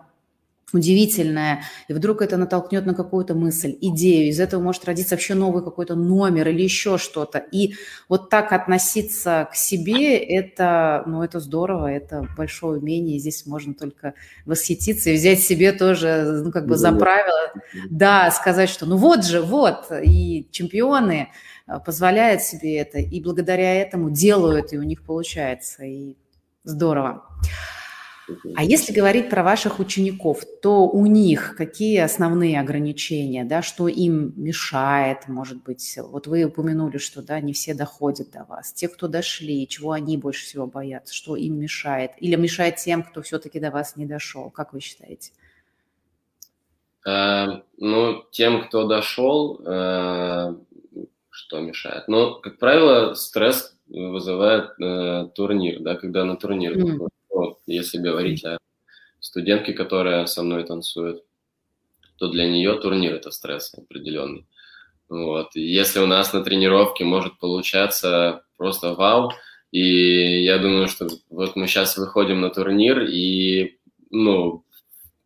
удивительное, 0.74 1.62
и 1.88 1.94
вдруг 1.94 2.20
это 2.20 2.36
натолкнет 2.36 2.84
на 2.84 2.94
какую-то 2.94 3.34
мысль, 3.34 3.74
идею, 3.80 4.28
из 4.28 4.40
этого 4.40 4.60
может 4.60 4.84
родиться 4.84 5.14
вообще 5.14 5.32
новый 5.34 5.64
какой-то 5.64 5.94
номер 5.94 6.48
или 6.48 6.62
еще 6.62 6.98
что-то. 6.98 7.38
И 7.38 7.74
вот 8.08 8.28
так 8.28 8.52
относиться 8.52 9.48
к 9.50 9.54
себе, 9.54 10.18
это, 10.18 11.04
ну, 11.06 11.22
это 11.22 11.40
здорово, 11.40 11.90
это 11.90 12.28
большое 12.36 12.80
умение, 12.80 13.18
здесь 13.18 13.46
можно 13.46 13.72
только 13.72 14.12
восхититься 14.44 15.08
и 15.08 15.14
взять 15.14 15.40
себе 15.40 15.72
тоже, 15.72 16.42
ну, 16.44 16.52
как 16.52 16.66
бы 16.66 16.76
за 16.76 16.92
правило, 16.92 17.52
да, 17.88 18.30
сказать, 18.30 18.68
что 18.68 18.84
ну 18.84 18.98
вот 18.98 19.24
же, 19.24 19.40
вот, 19.40 19.90
и 20.02 20.48
чемпионы, 20.50 21.30
позволяют 21.84 22.42
себе 22.42 22.76
это, 22.78 22.98
и 22.98 23.20
благодаря 23.20 23.74
этому 23.74 24.10
делают, 24.10 24.72
и 24.72 24.78
у 24.78 24.82
них 24.82 25.02
получается, 25.04 25.84
и 25.84 26.16
здорово. 26.62 27.24
А 28.54 28.64
если 28.64 28.92
говорить 28.92 29.28
про 29.28 29.42
ваших 29.42 29.80
учеников, 29.80 30.44
то 30.62 30.86
у 30.88 31.04
них 31.04 31.56
какие 31.56 31.98
основные 31.98 32.58
ограничения, 32.58 33.44
да, 33.44 33.60
что 33.60 33.86
им 33.86 34.32
мешает, 34.36 35.28
может 35.28 35.62
быть, 35.62 35.98
вот 35.98 36.26
вы 36.26 36.44
упомянули, 36.44 36.96
что, 36.96 37.20
да, 37.20 37.40
не 37.40 37.52
все 37.52 37.74
доходят 37.74 38.30
до 38.30 38.44
вас. 38.44 38.72
Те, 38.72 38.88
кто 38.88 39.08
дошли, 39.08 39.68
чего 39.68 39.92
они 39.92 40.16
больше 40.16 40.46
всего 40.46 40.66
боятся, 40.66 41.14
что 41.14 41.36
им 41.36 41.58
мешает, 41.58 42.12
или 42.18 42.34
мешает 42.36 42.76
тем, 42.76 43.02
кто 43.02 43.20
все-таки 43.20 43.60
до 43.60 43.70
вас 43.70 43.96
не 43.96 44.06
дошел, 44.06 44.50
как 44.50 44.72
вы 44.72 44.80
считаете? 44.80 45.32
Э, 47.06 47.60
ну, 47.76 48.24
тем, 48.30 48.66
кто 48.66 48.86
дошел, 48.86 49.60
э, 49.66 50.54
что 51.54 51.60
мешает. 51.60 52.08
Но, 52.08 52.34
как 52.40 52.58
правило, 52.58 53.14
стресс 53.14 53.76
вызывает 53.86 54.70
э, 54.80 55.28
турнир, 55.34 55.80
да, 55.80 55.94
когда 55.94 56.24
на 56.24 56.36
турнир, 56.36 56.76
mm. 56.76 57.08
вот, 57.30 57.58
если 57.66 57.98
говорить 57.98 58.44
о 58.44 58.58
студентке, 59.20 59.72
которая 59.72 60.26
со 60.26 60.42
мной 60.42 60.64
танцует, 60.64 61.22
то 62.18 62.28
для 62.28 62.48
нее 62.48 62.74
турнир 62.74 63.14
это 63.14 63.30
стресс 63.30 63.74
определенный. 63.74 64.46
Вот. 65.08 65.54
И 65.54 65.60
если 65.60 66.00
у 66.00 66.06
нас 66.06 66.32
на 66.32 66.42
тренировке 66.42 67.04
может 67.04 67.38
получаться 67.38 68.42
просто 68.56 68.94
вау, 68.94 69.32
и 69.70 70.44
я 70.44 70.58
думаю, 70.58 70.88
что 70.88 71.08
вот 71.30 71.56
мы 71.56 71.66
сейчас 71.66 71.96
выходим 71.96 72.40
на 72.40 72.50
турнир, 72.50 73.02
и, 73.02 73.78
ну, 74.10 74.64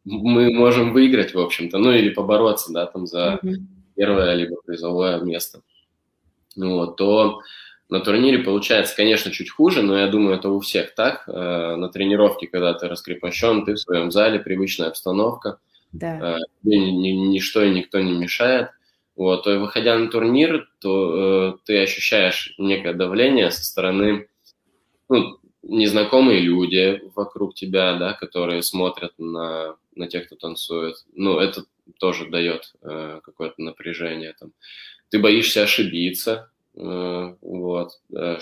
мы 0.04 0.50
можем 0.50 0.92
выиграть, 0.92 1.34
в 1.34 1.40
общем-то, 1.40 1.78
ну, 1.78 1.92
или 1.92 2.10
побороться, 2.10 2.72
да, 2.72 2.86
там 2.86 3.06
за 3.06 3.38
mm-hmm. 3.42 3.56
первое 3.94 4.34
либо 4.34 4.56
призовое 4.64 5.20
место. 5.20 5.62
Ну, 6.58 6.86
то 6.88 7.40
на 7.88 8.00
турнире 8.00 8.40
получается, 8.40 8.96
конечно, 8.96 9.30
чуть 9.30 9.48
хуже, 9.50 9.82
но 9.82 9.96
я 9.96 10.08
думаю, 10.08 10.36
это 10.36 10.50
у 10.50 10.60
всех 10.60 10.94
так. 10.94 11.24
Э, 11.28 11.76
на 11.76 11.88
тренировке, 11.88 12.48
когда 12.48 12.74
ты 12.74 12.88
раскрепощен, 12.88 13.64
ты 13.64 13.74
в 13.74 13.80
своем 13.80 14.10
зале, 14.10 14.40
привычная 14.40 14.88
обстановка, 14.88 15.58
да. 15.92 16.36
э, 16.36 16.38
тебе 16.62 16.78
ни, 16.78 16.90
ни, 16.90 17.08
ничто 17.28 17.62
и 17.62 17.70
никто 17.70 18.00
не 18.00 18.12
мешает. 18.12 18.70
Вот, 19.16 19.46
и 19.46 19.56
выходя 19.56 19.96
на 19.98 20.08
турнир, 20.08 20.68
то 20.80 21.54
э, 21.54 21.58
ты 21.64 21.82
ощущаешь 21.82 22.54
некое 22.58 22.92
давление 22.92 23.50
со 23.50 23.64
стороны 23.64 24.28
ну, 25.08 25.38
незнакомые 25.62 26.40
люди 26.40 27.02
вокруг 27.14 27.54
тебя, 27.54 27.96
да, 27.96 28.12
которые 28.14 28.62
смотрят 28.62 29.12
на, 29.18 29.76
на 29.94 30.08
тех, 30.08 30.26
кто 30.26 30.36
танцует. 30.36 30.96
Ну, 31.14 31.38
это 31.38 31.64
тоже 31.98 32.28
дает 32.28 32.74
э, 32.82 33.20
какое-то 33.24 33.62
напряжение. 33.62 34.34
Там. 34.38 34.52
Ты 35.10 35.18
боишься 35.18 35.62
ошибиться, 35.62 36.50
э, 36.76 37.34
вот, 37.40 37.92
э, 38.14 38.38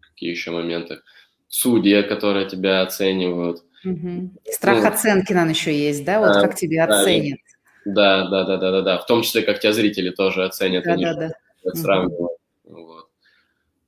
какие 0.00 0.30
еще 0.30 0.50
моменты. 0.50 1.00
Судьи, 1.48 2.02
которые 2.02 2.48
тебя 2.48 2.82
оценивают. 2.82 3.62
Угу. 3.84 4.30
Страх 4.50 4.82
ну, 4.82 4.88
оценки, 4.88 5.32
наверное, 5.32 5.54
еще 5.54 5.76
есть, 5.76 6.04
да? 6.04 6.20
Вот 6.20 6.42
как 6.42 6.54
тебя 6.54 6.86
да, 6.86 7.00
оценят. 7.00 7.40
Да, 7.84 8.28
да, 8.28 8.44
да, 8.44 8.56
да, 8.56 8.70
да, 8.70 8.82
да. 8.82 8.98
В 8.98 9.06
том 9.06 9.22
числе, 9.22 9.42
как 9.42 9.60
тебя 9.60 9.72
зрители 9.72 10.10
тоже 10.10 10.44
оценят. 10.44 10.84
Да, 10.84 10.96
да, 10.96 11.14
да. 11.14 11.74
Сравнивают. 11.74 12.38
Угу. 12.64 12.84
Вот. 12.84 13.08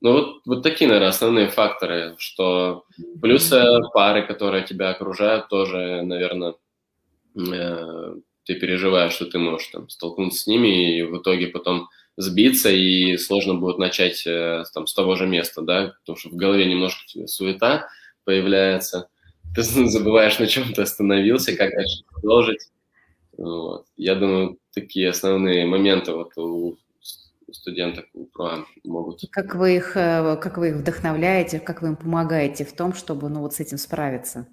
Ну, 0.01 0.11
вот, 0.11 0.41
вот 0.45 0.63
такие, 0.63 0.87
наверное, 0.87 1.09
основные 1.09 1.47
факторы, 1.47 2.15
что 2.19 2.85
плюс 3.21 3.51
пары, 3.93 4.27
которые 4.27 4.63
тебя 4.63 4.89
окружают, 4.89 5.47
тоже, 5.47 6.01
наверное, 6.03 6.55
э, 7.35 8.15
ты 8.43 8.55
переживаешь, 8.55 9.13
что 9.13 9.25
ты 9.25 9.39
можешь 9.39 9.67
там 9.69 9.89
столкнуться 9.89 10.43
с 10.43 10.47
ними 10.47 10.97
и 10.97 11.01
в 11.01 11.17
итоге 11.17 11.47
потом 11.47 11.89
сбиться, 12.17 12.69
и 12.69 13.17
сложно 13.17 13.55
будет 13.55 13.77
начать 13.77 14.25
э, 14.25 14.63
там, 14.73 14.87
с 14.87 14.93
того 14.93 15.15
же 15.15 15.27
места, 15.27 15.61
да, 15.61 15.93
потому 15.99 16.17
что 16.17 16.29
в 16.29 16.35
голове 16.35 16.65
немножко 16.65 17.01
суета 17.27 17.87
появляется, 18.23 19.09
ты 19.55 19.63
забываешь, 19.63 20.39
на 20.39 20.47
чем 20.47 20.73
ты 20.73 20.81
остановился, 20.81 21.55
как 21.55 21.71
дальше 21.71 22.03
продолжить. 22.11 22.69
Вот. 23.37 23.85
Я 23.97 24.15
думаю, 24.15 24.57
такие 24.73 25.09
основные 25.09 25.65
моменты 25.65 26.13
вот 26.13 26.37
у 26.37 26.77
студенток 27.51 28.05
УПРО 28.13 28.65
могут. 28.83 29.21
Как 29.31 29.55
вы 29.55 29.77
их, 29.77 29.95
э, 29.95 30.37
как 30.41 30.57
вы 30.57 30.69
их 30.69 30.75
вдохновляете, 30.75 31.59
как 31.59 31.81
вы 31.81 31.89
им 31.89 31.95
помогаете 31.95 32.65
в 32.65 32.73
том, 32.73 32.93
чтобы 32.93 33.29
ну, 33.29 33.41
вот 33.41 33.53
с 33.53 33.59
этим 33.59 33.77
справиться? 33.77 34.47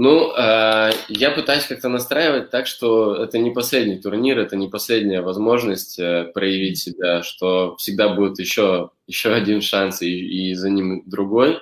Ну, 0.00 0.32
э, 0.32 0.92
я 1.08 1.32
пытаюсь 1.32 1.66
как-то 1.66 1.88
настраивать 1.88 2.50
так, 2.50 2.68
что 2.68 3.16
это 3.16 3.36
не 3.38 3.50
последний 3.50 3.98
турнир, 3.98 4.38
это 4.38 4.54
не 4.54 4.68
последняя 4.68 5.22
возможность 5.22 5.98
э, 5.98 6.30
проявить 6.32 6.78
себя, 6.78 7.24
что 7.24 7.74
всегда 7.78 8.08
будет 8.08 8.38
еще, 8.38 8.92
еще 9.08 9.32
один 9.32 9.60
шанс 9.60 10.00
и, 10.00 10.50
и 10.50 10.54
за 10.54 10.70
ним 10.70 11.02
другой. 11.04 11.58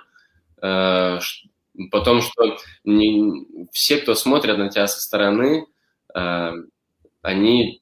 Э, 0.61 1.19
потом, 1.91 2.21
что 2.21 2.59
не, 2.85 3.47
все, 3.73 3.97
кто 3.97 4.15
смотрят 4.15 4.59
на 4.59 4.69
тебя 4.69 4.87
со 4.87 5.01
стороны, 5.01 5.65
э, 6.15 6.53
они 7.23 7.81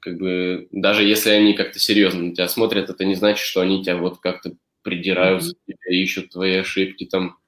как 0.00 0.18
бы 0.18 0.68
даже 0.70 1.04
если 1.04 1.30
они 1.30 1.54
как-то 1.54 1.78
серьезно 1.78 2.24
на 2.24 2.34
тебя 2.34 2.48
смотрят, 2.48 2.90
это 2.90 3.06
не 3.06 3.14
значит, 3.14 3.46
что 3.46 3.62
они 3.62 3.82
тебя 3.82 3.96
вот 3.96 4.20
как-то 4.20 4.52
придираются 4.82 5.52
mm-hmm. 5.52 5.72
тебя, 5.72 5.96
ищут 6.02 6.28
твои 6.28 6.56
ошибки, 6.56 7.06
там 7.06 7.38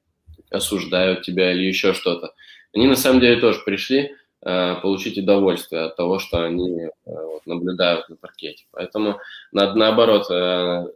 осуждают 0.50 1.22
тебя 1.22 1.52
или 1.52 1.64
еще 1.64 1.92
что-то. 1.92 2.35
Они 2.74 2.87
на 2.87 2.96
самом 2.96 3.20
деле 3.20 3.40
тоже 3.40 3.61
пришли 3.64 4.14
э, 4.42 4.74
получить 4.82 5.18
удовольствие 5.18 5.82
от 5.82 5.96
того, 5.96 6.18
что 6.18 6.44
они 6.44 6.82
э, 6.82 6.90
вот, 7.04 7.46
наблюдают 7.46 8.09
на 8.09 8.16
паркете. 8.16 8.64
Поэтому 8.70 9.18
надо 9.52 9.74
наоборот 9.74 10.30
э, 10.30 10.87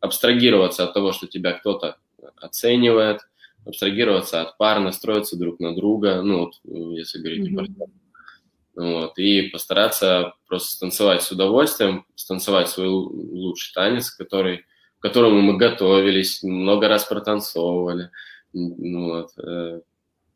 абстрагироваться 0.00 0.84
от 0.84 0.94
того, 0.94 1.12
что 1.12 1.26
тебя 1.26 1.52
кто-то 1.52 1.96
оценивает, 2.36 3.20
абстрагироваться 3.66 4.42
от 4.42 4.56
пар, 4.58 4.80
настроиться 4.80 5.38
друг 5.38 5.60
на 5.60 5.74
друга, 5.74 6.22
ну 6.22 6.40
вот 6.40 6.54
если 6.64 7.18
говорить 7.18 7.48
mm-hmm. 7.48 7.54
о 7.54 7.58
партнерах 7.58 7.90
вот, 8.74 9.18
и 9.18 9.48
постараться 9.48 10.34
просто 10.46 10.74
станцевать 10.74 11.22
с 11.22 11.30
удовольствием, 11.30 12.06
станцевать 12.14 12.68
свой 12.68 12.88
лучший 12.88 13.72
танец, 13.74 14.10
который, 14.10 14.64
к 14.98 15.02
которому 15.02 15.40
мы 15.40 15.56
готовились, 15.56 16.42
много 16.42 16.88
раз 16.88 17.04
протанцовывали. 17.04 18.10
Ну, 18.52 19.08
вот, 19.08 19.38
э, 19.38 19.80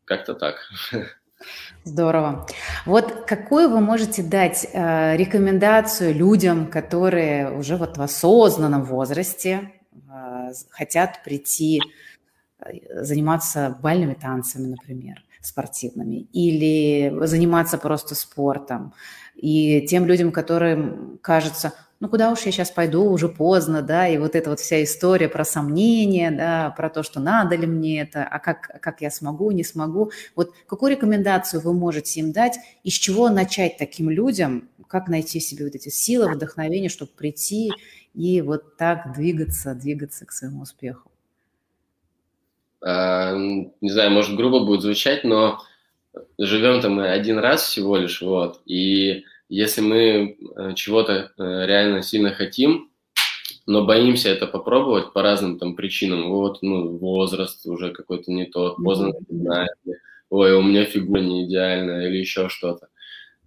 как-то 0.05 0.35
так. 0.35 0.57
Здорово. 1.85 2.47
Вот 2.87 3.27
какую 3.27 3.69
вы 3.69 3.81
можете 3.81 4.23
дать 4.23 4.67
э, 4.73 5.17
рекомендацию 5.17 6.15
людям, 6.15 6.67
которые 6.69 7.51
уже 7.51 7.77
вот 7.77 7.99
в 7.99 8.03
осознанном 8.03 8.85
возрасте 8.85 9.73
э, 9.93 10.53
хотят 10.71 11.23
прийти 11.25 11.81
э, 12.59 13.03
заниматься 13.03 13.77
бальными 13.81 14.15
танцами, 14.15 14.69
например? 14.69 15.23
спортивными 15.47 16.27
или 16.33 17.25
заниматься 17.25 17.79
просто 17.79 18.15
спортом. 18.15 18.93
И 19.37 19.87
тем 19.87 20.07
людям, 20.07 20.33
которым 20.33 21.19
кажется, 21.23 21.73
ну 22.01 22.09
куда 22.09 22.31
уж 22.31 22.43
я 22.43 22.53
сейчас 22.53 22.71
пойду, 22.71 23.05
уже 23.11 23.29
поздно, 23.29 23.83
да, 23.83 24.07
и 24.07 24.19
вот 24.19 24.35
эта 24.35 24.51
вот 24.51 24.61
вся 24.61 24.83
история 24.83 25.29
про 25.29 25.45
сомнения, 25.45 26.31
да, 26.31 26.75
про 26.77 26.91
то, 26.91 27.03
что 27.03 27.21
надо 27.21 27.57
ли 27.57 27.67
мне 27.67 28.03
это, 28.03 28.25
а 28.25 28.39
как, 28.39 28.81
как 28.81 29.01
я 29.01 29.11
смогу, 29.11 29.51
не 29.51 29.65
смогу. 29.65 30.11
Вот 30.35 30.53
какую 30.67 30.93
рекомендацию 30.93 31.61
вы 31.63 31.73
можете 31.73 32.21
им 32.21 32.33
дать, 32.33 32.59
из 32.85 32.93
чего 32.93 33.31
начать 33.31 33.79
таким 33.79 34.11
людям, 34.11 34.69
как 34.89 35.09
найти 35.09 35.41
себе 35.41 35.65
вот 35.65 35.75
эти 35.75 35.89
силы, 35.89 36.33
вдохновение, 36.33 36.91
чтобы 36.91 37.13
прийти 37.17 37.71
и 38.15 38.41
вот 38.43 38.77
так 38.77 39.15
двигаться, 39.15 39.75
двигаться 39.75 40.27
к 40.27 40.33
своему 40.33 40.63
успеху? 40.63 41.11
А, 42.83 43.35
не 43.35 43.91
знаю, 43.91 44.11
может 44.11 44.37
грубо 44.37 44.65
будет 44.65 44.83
звучать, 44.83 45.25
но 45.25 45.61
живем-то 46.39 46.89
мы 46.89 47.09
один 47.09 47.39
раз 47.39 47.63
всего 47.63 47.97
лишь, 47.97 48.21
вот, 48.23 48.61
и 48.67 49.25
если 49.49 49.81
мы 49.81 50.37
э, 50.57 50.75
чего-то 50.75 51.33
э, 51.37 51.67
реально 51.67 52.03
сильно 52.03 52.33
хотим, 52.33 52.91
но 53.67 53.85
боимся 53.85 54.29
это 54.31 54.47
попробовать 54.47 55.13
по 55.13 55.23
разным 55.23 55.59
там 55.59 55.75
причинам, 55.75 56.31
вот, 56.31 56.63
ну, 56.63 56.97
возраст 56.99 57.67
уже 57.67 57.93
какой-то 57.93 58.31
не 58.33 58.47
тот, 58.47 58.77
поздно 58.77 59.13
начинает, 59.13 59.71
ой, 60.31 60.55
у 60.55 60.63
меня 60.63 60.85
фигура 60.85 61.21
не 61.21 61.47
идеальная 61.47 62.09
или 62.09 62.19
еще 62.19 62.49
что-то. 62.49 62.89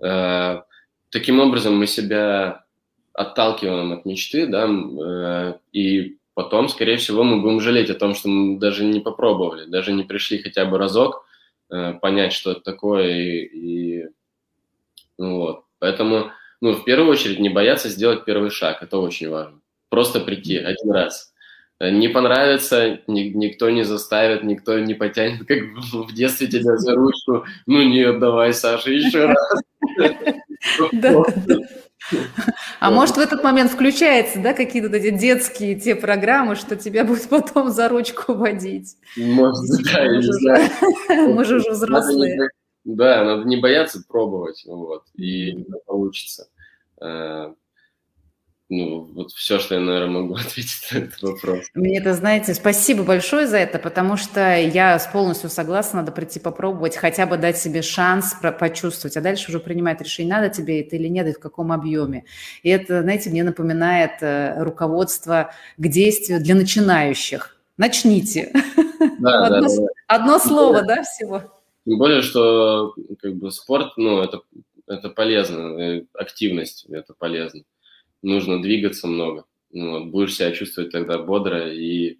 А, 0.01 0.65
таким 1.09 1.39
образом 1.39 1.77
мы 1.77 1.87
себя 1.87 2.65
отталкиваем 3.13 3.93
от 3.93 4.05
мечты, 4.05 4.47
да, 4.47 4.67
э, 4.69 5.53
и 5.71 6.17
потом, 6.33 6.69
скорее 6.69 6.97
всего, 6.97 7.23
мы 7.23 7.41
будем 7.41 7.59
жалеть 7.59 7.89
о 7.89 7.95
том, 7.95 8.13
что 8.13 8.29
мы 8.29 8.59
даже 8.59 8.85
не 8.85 8.99
попробовали, 8.99 9.69
даже 9.69 9.93
не 9.93 10.03
пришли 10.03 10.37
хотя 10.37 10.65
бы 10.65 10.77
разок 10.77 11.25
э, 11.69 11.93
понять, 12.01 12.33
что 12.33 12.51
это 12.51 12.61
такое. 12.61 13.09
И, 13.09 13.45
и 13.45 14.09
ну, 15.17 15.37
вот. 15.37 15.63
Поэтому, 15.79 16.31
ну, 16.61 16.73
в 16.73 16.83
первую 16.83 17.09
очередь, 17.09 17.39
не 17.39 17.49
бояться 17.49 17.89
сделать 17.89 18.25
первый 18.25 18.49
шаг. 18.49 18.83
Это 18.83 18.97
очень 18.97 19.29
важно. 19.29 19.59
Просто 19.89 20.19
прийти 20.19 20.57
один 20.57 20.91
раз. 20.91 21.33
Не 21.81 22.09
понравится, 22.09 22.99
ни, 23.07 23.29
никто 23.29 23.69
не 23.69 23.83
заставит, 23.83 24.43
никто 24.43 24.77
не 24.79 24.93
потянет, 24.93 25.47
как 25.47 25.59
в 25.93 26.13
детстве 26.13 26.47
тебя 26.47 26.75
за 26.77 26.93
ручку. 26.93 27.45
Ну 27.65 27.81
нет, 27.81 28.19
давай, 28.19 28.53
Саша, 28.53 28.91
еще 28.91 29.25
раз. 29.25 29.61
А 32.79 32.91
может, 32.91 33.17
в 33.17 33.19
этот 33.19 33.43
момент 33.43 33.71
включаются, 33.71 34.39
да, 34.39 34.53
какие-то 34.53 34.95
эти 34.95 35.11
детские 35.11 35.75
те 35.75 35.95
программы, 35.95 36.55
что 36.55 36.75
тебя 36.75 37.03
будут 37.03 37.29
потом 37.29 37.71
за 37.71 37.87
ручку 37.87 38.33
водить? 38.33 38.95
Может, 39.17 39.83
да, 39.85 40.03
я 40.03 40.17
не 40.17 40.33
знаю. 40.33 40.69
Мы 41.33 41.45
же 41.45 41.57
уже 41.57 41.71
взрослые. 41.71 42.49
Да, 42.95 43.23
надо 43.23 43.43
не 43.43 43.57
бояться 43.57 44.03
пробовать, 44.07 44.63
вот, 44.65 45.03
и 45.15 45.65
получится. 45.85 46.49
Э, 46.99 47.53
ну, 48.67 49.09
вот 49.13 49.31
все, 49.31 49.59
что 49.59 49.75
я, 49.75 49.81
наверное, 49.81 50.21
могу 50.21 50.33
ответить 50.39 50.87
на 50.91 50.97
этот 50.97 51.21
вопрос. 51.21 51.65
Мне 51.75 51.99
это, 51.99 52.15
знаете, 52.15 52.55
спасибо 52.55 53.03
большое 53.03 53.45
за 53.45 53.57
это, 53.57 53.77
потому 53.77 54.17
что 54.17 54.57
я 54.57 54.99
полностью 55.13 55.51
согласна, 55.51 55.99
надо 55.99 56.11
прийти 56.11 56.39
попробовать, 56.39 56.95
хотя 56.95 57.27
бы 57.27 57.37
дать 57.37 57.57
себе 57.57 57.83
шанс 57.83 58.35
почувствовать, 58.59 59.17
а 59.17 59.21
дальше 59.21 59.49
уже 59.49 59.59
принимать 59.59 60.01
решение, 60.01 60.33
надо 60.33 60.49
тебе 60.49 60.81
это 60.81 60.95
или 60.95 61.07
нет, 61.07 61.27
и 61.27 61.33
в 61.33 61.39
каком 61.39 61.71
объеме. 61.71 62.25
И 62.63 62.69
это, 62.69 63.03
знаете, 63.03 63.29
мне 63.29 63.43
напоминает 63.43 64.21
э, 64.21 64.63
руководство 64.63 65.51
к 65.77 65.87
действию 65.87 66.39
для 66.41 66.55
начинающих. 66.55 67.55
Начните. 67.77 68.51
Да, 69.19 69.45
одно, 69.45 69.67
да, 69.67 69.75
да. 69.75 69.87
одно 70.07 70.39
слово, 70.39 70.81
да, 70.83 71.03
всего. 71.03 71.58
Тем 71.89 71.97
более, 71.97 72.21
что 72.21 72.93
как 73.19 73.35
бы 73.35 73.49
спорт, 73.51 73.93
ну, 73.97 74.21
это, 74.21 74.41
это 74.85 75.09
полезно, 75.09 75.79
э, 75.81 76.05
активность 76.13 76.85
это 76.85 77.15
полезно 77.17 77.63
нужно 78.21 78.61
двигаться 78.61 79.07
много. 79.07 79.45
Ну, 79.71 79.91
вот, 79.91 80.07
будешь 80.07 80.35
себя 80.35 80.51
чувствовать 80.51 80.91
тогда 80.91 81.19
бодро 81.19 81.71
и, 81.71 82.17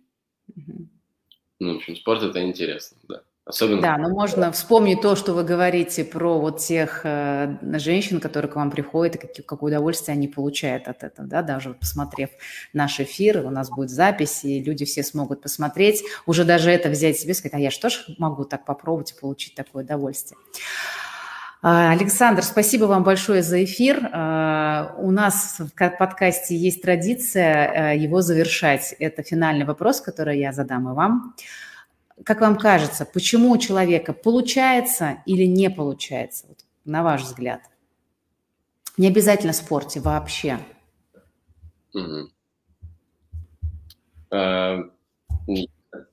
ну, 1.59 1.73
в 1.73 1.77
общем, 1.77 1.95
спорт 1.95 2.23
это 2.23 2.43
интересно, 2.43 2.97
да. 3.07 3.23
Особенно... 3.49 3.81
Да, 3.81 3.97
но 3.97 4.09
можно 4.09 4.51
вспомнить 4.51 5.01
то, 5.01 5.15
что 5.15 5.33
вы 5.33 5.43
говорите 5.43 6.03
про 6.03 6.39
вот 6.39 6.59
тех 6.59 7.01
э, 7.03 7.57
женщин, 7.79 8.19
которые 8.19 8.51
к 8.51 8.55
вам 8.55 8.69
приходят, 8.69 9.15
и 9.15 9.17
какие, 9.17 9.43
какое 9.43 9.71
удовольствие 9.71 10.13
они 10.13 10.27
получают 10.27 10.87
от 10.87 11.03
этого, 11.03 11.27
да, 11.27 11.41
даже 11.41 11.73
посмотрев 11.73 12.29
наш 12.73 12.99
эфир, 12.99 13.43
у 13.43 13.49
нас 13.49 13.71
будет 13.71 13.89
запись, 13.89 14.41
и 14.43 14.61
люди 14.61 14.85
все 14.85 15.01
смогут 15.01 15.41
посмотреть, 15.41 16.03
уже 16.27 16.45
даже 16.45 16.69
это 16.69 16.89
взять 16.89 17.17
себе, 17.17 17.33
сказать, 17.33 17.55
а 17.55 17.59
я 17.59 17.71
что 17.71 17.89
ж 17.89 18.05
могу 18.19 18.45
так 18.45 18.65
попробовать 18.65 19.13
и 19.13 19.19
получить 19.19 19.55
такое 19.55 19.83
удовольствие. 19.83 20.37
А, 21.63 21.91
Александр, 21.91 22.43
спасибо 22.43 22.85
вам 22.85 23.03
большое 23.03 23.41
за 23.41 23.63
эфир. 23.63 24.11
А, 24.13 24.93
у 24.99 25.09
нас 25.09 25.57
в 25.57 25.71
подкасте 25.97 26.55
есть 26.55 26.83
традиция 26.83 27.71
а, 27.89 27.93
его 27.95 28.21
завершать. 28.21 28.93
Это 28.99 29.23
финальный 29.23 29.65
вопрос, 29.65 30.01
который 30.01 30.39
я 30.39 30.53
задам 30.53 30.87
и 30.87 30.93
вам. 30.93 31.33
Как 32.25 32.41
вам 32.41 32.57
кажется, 32.57 33.05
почему 33.05 33.51
у 33.51 33.57
человека 33.57 34.13
получается 34.13 35.23
или 35.25 35.45
не 35.45 35.69
получается, 35.69 36.47
вот, 36.47 36.59
на 36.85 37.03
ваш 37.03 37.23
взгляд? 37.23 37.61
Не 38.97 39.07
обязательно 39.07 39.53
в 39.53 39.55
спорте 39.55 39.99
вообще. 39.99 40.59
Угу. 41.93 42.29
А, 44.31 44.79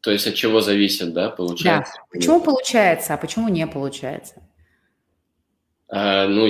то 0.00 0.11
есть 0.11 0.26
от 0.26 0.34
чего 0.34 0.61
зависит, 0.61 1.12
да, 1.12 1.30
получается? 1.30 1.94
Да. 1.96 2.02
Почему 2.11 2.40
получается, 2.40 3.14
а 3.14 3.16
почему 3.16 3.48
не 3.48 3.66
получается? 3.66 4.42
А, 5.88 6.26
ну, 6.28 6.46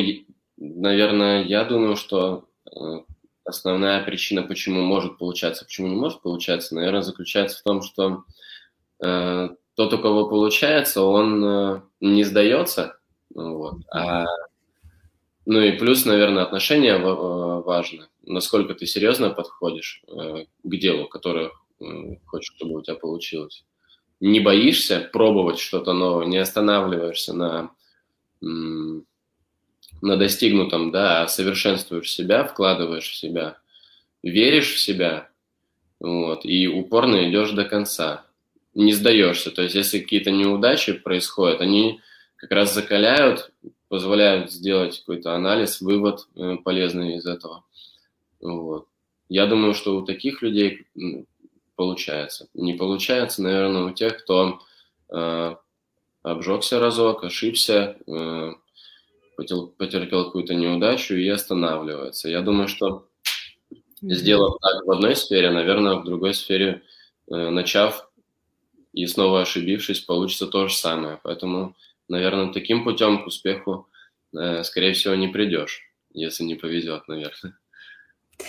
наверное, 0.56 1.42
я 1.44 1.64
думаю, 1.64 1.96
что 1.96 2.48
э, 2.70 3.00
основная 3.44 4.04
причина, 4.04 4.42
почему 4.42 4.82
может 4.82 5.18
получаться, 5.18 5.64
почему 5.64 5.88
не 5.88 5.96
может 5.96 6.20
получаться, 6.22 6.74
наверное, 6.74 7.02
заключается 7.02 7.58
в 7.58 7.62
том, 7.62 7.82
что 7.82 8.24
тот, 8.98 9.92
у 9.92 9.98
кого 9.98 10.28
получается, 10.28 11.02
он 11.02 11.44
э, 11.44 11.80
не 12.00 12.24
сдается, 12.24 12.98
вот, 13.34 13.82
а, 13.92 14.24
ну 15.46 15.60
и 15.60 15.72
плюс, 15.78 16.04
наверное, 16.04 16.42
отношения 16.42 16.94
э, 16.94 16.98
важно, 16.98 18.08
насколько 18.24 18.74
ты 18.74 18.84
серьезно 18.86 19.30
подходишь 19.30 20.02
э, 20.08 20.46
к 20.62 20.76
делу, 20.76 21.08
которое 21.08 21.52
э, 21.80 22.16
хочешь, 22.26 22.52
чтобы 22.56 22.74
у 22.74 22.82
тебя 22.82 22.96
получилось. 22.96 23.64
Не 24.18 24.40
боишься 24.40 25.08
пробовать 25.12 25.60
что-то 25.60 25.92
новое, 25.92 26.26
не 26.26 26.38
останавливаешься 26.38 27.32
на 27.32 27.70
на 30.02 30.16
достигнутом, 30.18 30.90
да, 30.90 31.22
а 31.22 31.28
совершенствуешь 31.28 32.12
себя, 32.12 32.44
вкладываешь 32.44 33.08
в 33.08 33.16
себя, 33.16 33.56
веришь 34.22 34.74
в 34.74 34.78
себя, 34.78 35.30
вот, 36.00 36.44
и 36.44 36.68
упорно 36.68 37.30
идешь 37.30 37.52
до 37.52 37.64
конца, 37.64 38.25
не 38.76 38.92
сдаешься. 38.92 39.50
То 39.50 39.62
есть, 39.62 39.74
если 39.74 39.98
какие-то 39.98 40.30
неудачи 40.30 40.92
происходят, 40.92 41.60
они 41.60 42.00
как 42.36 42.52
раз 42.52 42.74
закаляют, 42.74 43.50
позволяют 43.88 44.52
сделать 44.52 44.98
какой-то 45.00 45.34
анализ, 45.34 45.80
вывод 45.80 46.28
э, 46.36 46.56
полезный 46.62 47.16
из 47.16 47.26
этого. 47.26 47.64
Вот. 48.40 48.86
Я 49.28 49.46
думаю, 49.46 49.72
что 49.74 49.96
у 49.96 50.04
таких 50.04 50.42
людей 50.42 50.86
получается. 51.74 52.48
Не 52.52 52.74
получается, 52.74 53.42
наверное, 53.42 53.84
у 53.84 53.90
тех, 53.92 54.22
кто 54.22 54.60
э, 55.08 55.56
обжегся 56.22 56.78
разок, 56.78 57.24
ошибся, 57.24 57.96
э, 58.06 58.52
потерпел 59.36 60.26
какую-то 60.26 60.54
неудачу 60.54 61.14
и 61.14 61.26
останавливается. 61.28 62.28
Я 62.28 62.42
думаю, 62.42 62.68
что 62.68 63.08
сделав 64.02 64.58
так 64.60 64.84
в 64.84 64.90
одной 64.90 65.16
сфере, 65.16 65.50
наверное, 65.50 65.94
в 65.94 66.04
другой 66.04 66.34
сфере, 66.34 66.82
э, 67.30 67.48
начав 67.48 68.10
и 68.96 69.06
снова 69.06 69.42
ошибившись, 69.42 70.00
получится 70.00 70.46
то 70.46 70.68
же 70.68 70.74
самое. 70.74 71.20
Поэтому, 71.22 71.76
наверное, 72.08 72.52
таким 72.52 72.82
путем 72.82 73.22
к 73.22 73.26
успеху, 73.26 73.86
э, 74.34 74.64
скорее 74.64 74.94
всего, 74.94 75.14
не 75.14 75.28
придешь, 75.28 75.82
если 76.14 76.44
не 76.44 76.54
повезет, 76.54 77.06
наверное. 77.06 77.58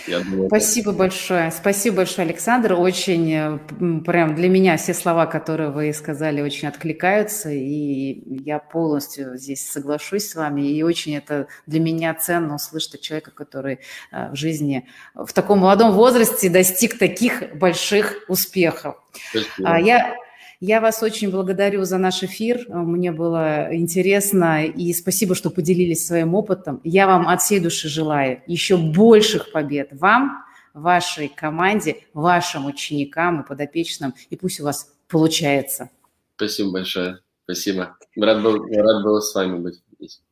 Думаю, 0.06 0.48
Спасибо 0.48 0.90
это... 0.90 0.98
большое. 0.98 1.50
Спасибо 1.50 1.96
большое, 1.96 2.26
Александр. 2.26 2.72
Очень 2.74 3.30
э, 3.30 3.58
прям 4.06 4.34
для 4.34 4.48
меня 4.48 4.78
все 4.78 4.94
слова, 4.94 5.26
которые 5.26 5.70
вы 5.70 5.92
сказали, 5.92 6.40
очень 6.40 6.68
откликаются, 6.68 7.50
и 7.50 8.42
я 8.42 8.58
полностью 8.58 9.36
здесь 9.36 9.68
соглашусь 9.68 10.30
с 10.30 10.34
вами. 10.34 10.62
И 10.62 10.82
очень 10.82 11.14
это 11.14 11.48
для 11.66 11.80
меня 11.80 12.14
ценно 12.14 12.54
услышать 12.54 12.94
от 12.94 13.00
человека, 13.02 13.32
который 13.32 13.80
э, 14.12 14.30
в 14.30 14.34
жизни 14.34 14.88
в 15.14 15.30
таком 15.34 15.58
молодом 15.58 15.92
возрасте 15.92 16.48
достиг 16.48 16.98
таких 16.98 17.54
больших 17.54 18.24
успехов. 18.28 18.96
Спасибо. 19.30 19.70
А 19.70 19.78
я 19.78 20.16
я 20.60 20.80
вас 20.80 21.02
очень 21.02 21.30
благодарю 21.30 21.84
за 21.84 21.98
наш 21.98 22.22
эфир. 22.24 22.64
Мне 22.68 23.12
было 23.12 23.68
интересно 23.70 24.64
и 24.64 24.92
спасибо, 24.92 25.34
что 25.34 25.50
поделились 25.50 26.06
своим 26.06 26.34
опытом. 26.34 26.80
Я 26.82 27.06
вам 27.06 27.28
от 27.28 27.42
всей 27.42 27.60
души 27.60 27.88
желаю 27.88 28.42
еще 28.46 28.76
больших 28.76 29.52
побед 29.52 29.90
вам, 29.92 30.44
вашей 30.74 31.28
команде, 31.28 31.98
вашим 32.12 32.66
ученикам 32.66 33.42
и 33.42 33.46
подопечным. 33.46 34.14
И 34.30 34.36
пусть 34.36 34.60
у 34.60 34.64
вас 34.64 34.92
получается. 35.08 35.90
Спасибо 36.36 36.72
большое. 36.72 37.18
Спасибо. 37.44 37.96
Рад 38.16 38.42
был, 38.42 38.66
рад 38.66 39.04
был 39.04 39.20
с 39.20 39.34
вами 39.34 39.58
быть 39.58 39.80
здесь. 39.96 40.22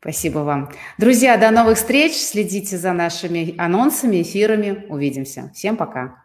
Спасибо 0.00 0.38
вам. 0.40 0.72
Друзья, 0.98 1.36
до 1.36 1.50
новых 1.50 1.76
встреч. 1.76 2.12
Следите 2.12 2.78
за 2.78 2.92
нашими 2.92 3.54
анонсами, 3.58 4.22
эфирами. 4.22 4.86
Увидимся. 4.88 5.50
Всем 5.54 5.76
пока. 5.76 6.22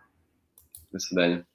До 0.91 0.99
свидания. 0.99 1.45